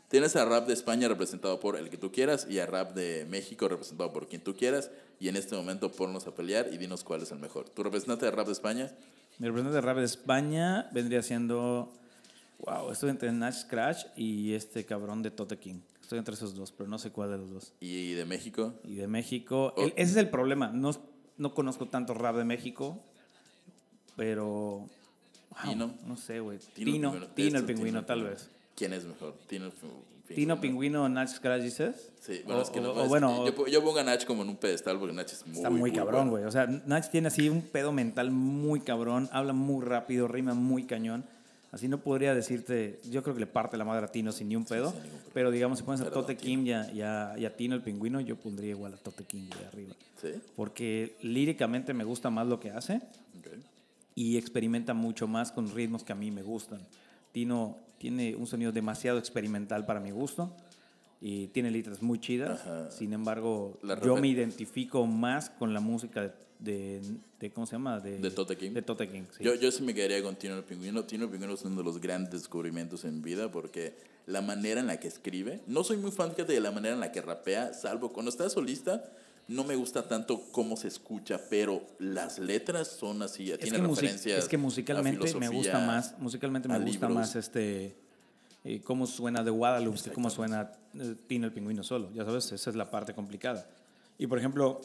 [0.09, 3.27] tienes a rap de España representado por el que tú quieras y a rap de
[3.29, 4.91] México representado por quien tú quieras.
[5.19, 7.69] Y en este momento ponnos a pelear y dinos cuál es el mejor.
[7.69, 8.93] ¿Tu representante de rap de España?
[9.39, 11.93] Mi representante de rap de España vendría siendo.
[12.59, 15.81] Wow, estoy entre Nash Scratch y este cabrón de Tote King.
[16.13, 17.73] Estoy entre esos dos, pero no sé cuál de los dos.
[17.81, 18.75] ¿Y de México?
[18.85, 19.73] Y de México.
[19.75, 19.83] Oh.
[19.83, 20.69] el- ese es el problema.
[20.69, 20.91] No,
[21.39, 22.99] no conozco tanto rap de México,
[24.15, 24.81] pero.
[24.85, 25.95] wow, Tino.
[26.07, 26.59] No sé, güey.
[26.75, 27.27] Tino Tino.
[27.29, 28.51] Tino, el pingüino, tal vez.
[28.77, 29.35] ¿Quién es mejor?
[29.47, 30.03] Tino, Pingüino.
[30.35, 32.13] Tino Pingüino o Nash Scratch, dices?
[32.21, 34.23] Sí, bueno, O- es que no, o- es que bueno, yo, yo pongo a Nach
[34.27, 36.31] como en un pedestal porque Nach es muy, Está muy, cabrón, bueno.
[36.33, 36.45] güey.
[36.45, 40.85] O sea, Nach tiene así un pedo mental muy cabrón, habla muy rápido, rima muy
[40.85, 41.25] cañón.
[41.73, 44.57] Así no podría decirte, yo creo que le parte la madre a Tino sin ni
[44.57, 44.91] un pedo.
[44.93, 45.31] ningún problema.
[45.33, 47.81] pero digamos, si pones a Tote Kim y a, y a- y a Tino el
[47.83, 49.95] pingüino, yo pondría igual a Tote Kim de arriba.
[50.21, 53.49] Sí, Porque líricamente me gusta más lo que hace ok.
[54.15, 56.81] y experimenta mucho más con ritmos que a mí me gustan.
[57.33, 60.55] Tino tiene un sonido demasiado experimental para mi gusto
[61.23, 62.61] y tiene letras muy chidas.
[62.61, 62.91] Ajá.
[62.91, 66.33] Sin embargo, yo me identifico más con la música de,
[66.63, 67.03] de,
[67.39, 68.01] de- ¿cómo se llama?
[68.01, 68.73] De, ¿De Tote King?
[68.73, 69.45] De Tote King, sí.
[69.45, 71.05] Yo, yo sí me quedaría con Tino el Pingüino.
[71.05, 73.95] Tino el Pingüino es uno de los grandes descubrimientos en vida porque
[74.27, 77.01] la manera en la que escribe, no soy muy fan fíjate, de la manera en
[77.01, 79.03] la que rapea, salvo cuando está solista,
[79.49, 84.39] no me gusta tanto cómo se escucha, pero las letras son así, es, tiene referencias.
[84.39, 87.15] es que musicalmente me gusta más, musicalmente me gusta libros.
[87.15, 87.97] más este
[88.65, 92.13] eh, cómo suena de Guadalupe cómo suena eh, Tino el pingüino solo.
[92.15, 93.69] Ya sabes, esa es la parte complicada.
[94.19, 94.81] Y por ejemplo,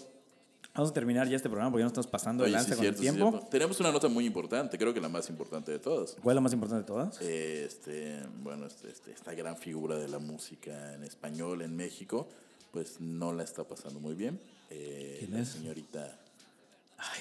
[0.78, 2.82] vamos a terminar ya este programa porque ya nos estamos pasando Oye, lanza sí, con
[2.84, 3.48] cierto, el tiempo.
[3.52, 6.16] Tenemos una nota muy importante, creo que la más importante de todas.
[6.22, 7.22] ¿Cuál es la más importante de todas?
[7.22, 12.28] Este, bueno, este, este- esta gran figura de la música en español en México,
[12.72, 14.40] pues no la está pasando muy bien.
[14.70, 15.50] Eh, ¿Quién la es?
[15.50, 16.16] señorita,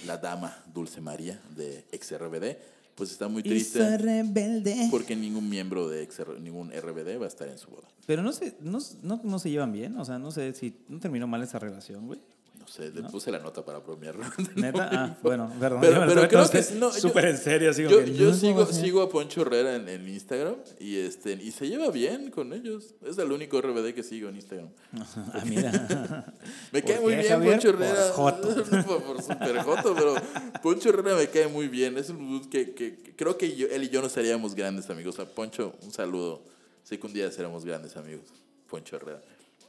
[0.07, 2.57] la dama Dulce María de XRBD,
[2.95, 4.89] pues está muy triste rebelde.
[4.91, 7.87] porque ningún miembro de XR ningún RBD va a estar en su boda.
[8.07, 10.99] Pero no se, no, no, no se llevan bien, o sea, no sé si no
[10.99, 12.21] terminó mal esa relación, güey.
[12.67, 14.25] No sé, le puse la nota para bromearlo.
[14.57, 15.81] Neta, ah, bueno, perdón.
[15.81, 19.03] Pero- creo que sí, no, súper en serio, como Yo, que yo no sigo, sigo
[19.03, 22.97] a Poncho Herrera en, en Instagram y, este, y se lleva bien con ellos.
[23.07, 24.69] Es el único RBD que sigo en Instagram.
[25.33, 25.71] Ah, mira.
[26.73, 27.53] Me ¿Por cae muy bien Javier?
[27.55, 28.13] Poncho Herrera.
[28.17, 29.05] Por joto.
[29.05, 30.15] por, super joto, pero
[30.61, 31.97] Poncho Herrera me cae muy bien.
[31.99, 34.91] Es un dude que, que- que creo que yo- él y yo nos haríamos grandes
[34.91, 35.15] amigos.
[35.15, 36.43] O sea, Poncho, un saludo.
[36.83, 38.25] Sé que un día seremos grandes amigos.
[38.69, 39.23] Poncho Herrera.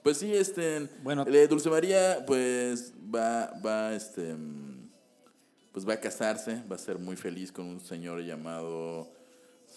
[0.07, 0.87] Pues sí, este.
[1.03, 1.25] Bueno.
[1.27, 4.37] eh, Dulce María, pues va, va, este.
[5.73, 6.63] Pues va a casarse.
[6.71, 9.11] Va a ser muy feliz con un señor llamado.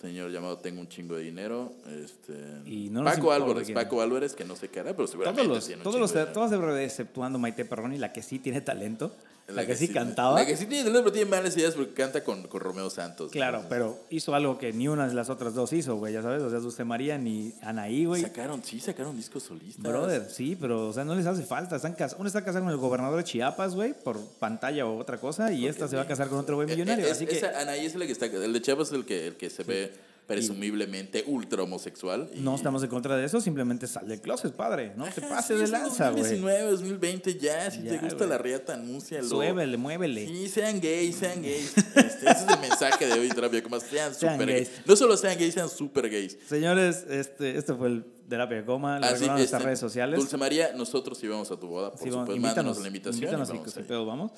[0.01, 1.72] Señor llamado Tengo un chingo de dinero.
[2.05, 2.33] Este,
[2.64, 3.64] Y no nos Paco Álvarez.
[3.64, 3.74] quién.
[3.74, 6.51] Paco Álvarez, que no sé qué hará, pero seguramente Todos los, tiene un todos los,
[6.53, 9.16] de RBD, exceptuando Maite Perroni, la que sí tiene talento,
[9.53, 10.38] la, que, sí sí- cantaba.
[10.38, 13.30] La que sí tiene talento, pero tiene malas ideas porque canta con, con Romeo Santos.
[13.32, 16.42] Claro, pero hizo algo que ni una de las otras dos hizo, güey, ya sabes.
[16.42, 18.22] O sea, Dulce María ni Anaí, güey.
[18.22, 19.82] Sacaron, sí, sacaron discos solistas.
[19.82, 21.76] Brother, sí, pero, o sea, no les hace falta.
[21.76, 25.18] Están cas- Uno está casado con el gobernador de Chiapas, güey, por pantalla o otra
[25.18, 27.07] cosa, y esta se va a casar con otro güey Eh, millonario.
[27.07, 28.26] eh, así que esa Anaí es la que está.
[28.26, 29.92] El de Chiapas es el que, el que se ve
[30.35, 32.31] presumiblemente ultra homosexual.
[32.35, 34.93] y- no estamos en contra de eso, simplemente sal del closet, padre.
[34.97, 36.22] No te Ajá, pases sí, de lanza, güey.
[36.22, 37.70] 2019, 2020, ya.
[37.70, 39.28] Si Ya, te gusta la riata, anúncialo.
[39.28, 40.26] Suévele, muévele.
[40.26, 41.74] Sí, sean gays, sean gays.
[42.01, 43.62] Este, ese es el mensaje de hoy, terapia.
[43.62, 44.68] Como sean Sean super gays.
[44.70, 44.87] gays.
[44.87, 46.37] No solo sean gays, sean super gays.
[46.47, 48.99] Señores, este, este fue el Terapia Coma.
[49.01, 50.18] Les Así nuestras redes sociales.
[50.18, 52.37] Dulce María, nosotros íbamos a tu boda, por Sí, supuesto.
[52.37, 53.24] Mándanos la invitación.
[53.24, 54.31] invítanos y vamos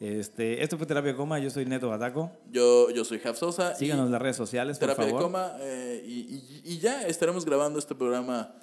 [0.00, 2.32] Este, esto fue Terapia de Coma, yo soy Neto Bataco.
[2.50, 3.74] Yo, yo soy Jaf Sosa.
[3.74, 5.24] Síganos en las redes sociales, por Terapia de favor.
[5.26, 5.52] coma.
[5.60, 8.54] eh, y, y- y ya estaremos grabando este programa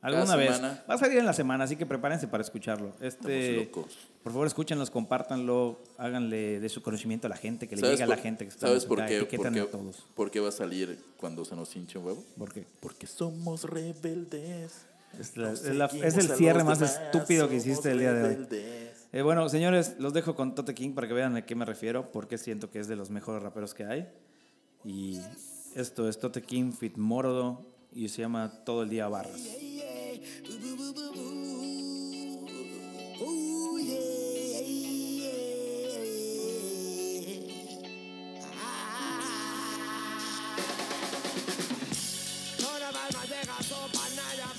[0.00, 0.56] Alguna Cada vez.
[0.56, 0.84] semana.
[0.88, 2.92] Va a salir en la semana, así que prepárense para escucharlo.
[3.00, 3.98] Este, Estamos locos.
[4.22, 8.02] Por favor, escúchenlos, compártanlo, háganle de su conocimiento a la gente, que le ¿Sabes llegue
[8.04, 10.04] a la por- gente que está ¿Sabes por qué, por, a qué, todos.
[10.14, 12.22] por qué va a salir cuando se nos hinche un huevo?
[12.38, 12.66] ¿Por qué?
[12.80, 14.86] Porque somos rebeldes.
[15.20, 18.12] Es, la- es la- seguimos es el cierre más demás, estúpido que hiciste el día
[18.12, 18.46] de hoy.
[19.12, 22.10] Eh, bueno, señores, los dejo con Tote King para que vean a qué me refiero,
[22.10, 24.08] porque siento que es de los mejores raperos que hay.
[24.84, 25.18] Y
[25.76, 29.40] esto es Tote King Fit Morodo y se llama Todo el Día Barras.
[43.28, 44.53] Llega sopa, nada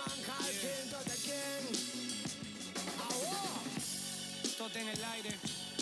[0.00, 1.62] lanza de manja, quien, tote quien.
[2.98, 3.44] Ahora,
[4.58, 5.38] Tote en el aire.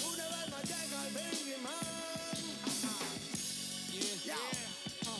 [0.06, 1.98] una vez más llega el Biggie Man.
[4.24, 4.34] Yeah.
[5.04, 5.14] Yo,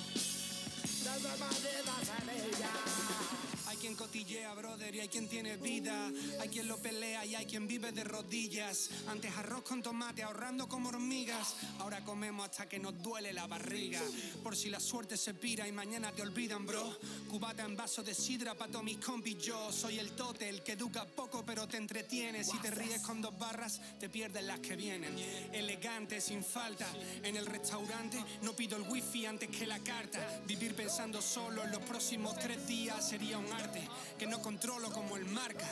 [1.04, 2.70] las palmas de la semilla.
[2.72, 3.47] Hay
[3.88, 6.12] quien cotillea, brother, y hay quien tiene vida.
[6.40, 8.90] Hay quien lo pelea y hay quien vive de rodillas.
[9.06, 11.54] Antes arroz con tomate, ahorrando como hormigas.
[11.78, 14.02] Ahora comemos hasta que nos duele la barriga.
[14.42, 16.98] Por si la suerte se pira y mañana te olvidan, bro.
[17.30, 18.98] Cubata en vaso de sidra pa' todos mis.
[19.38, 22.44] Yo soy el tote, el que educa poco pero te entretiene.
[22.44, 25.16] Si te ríes con dos barras, te pierdes las que vienen.
[25.50, 26.86] Elegante, sin falta.
[27.22, 30.42] En el restaurante no pido el wifi antes que la carta.
[30.46, 33.77] Vivir pensando solo en los próximos tres días sería un arte
[34.18, 35.66] que no controlo como el marca.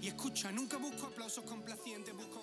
[0.00, 2.40] Y escucha, nunca busco aplausos complacientes, busco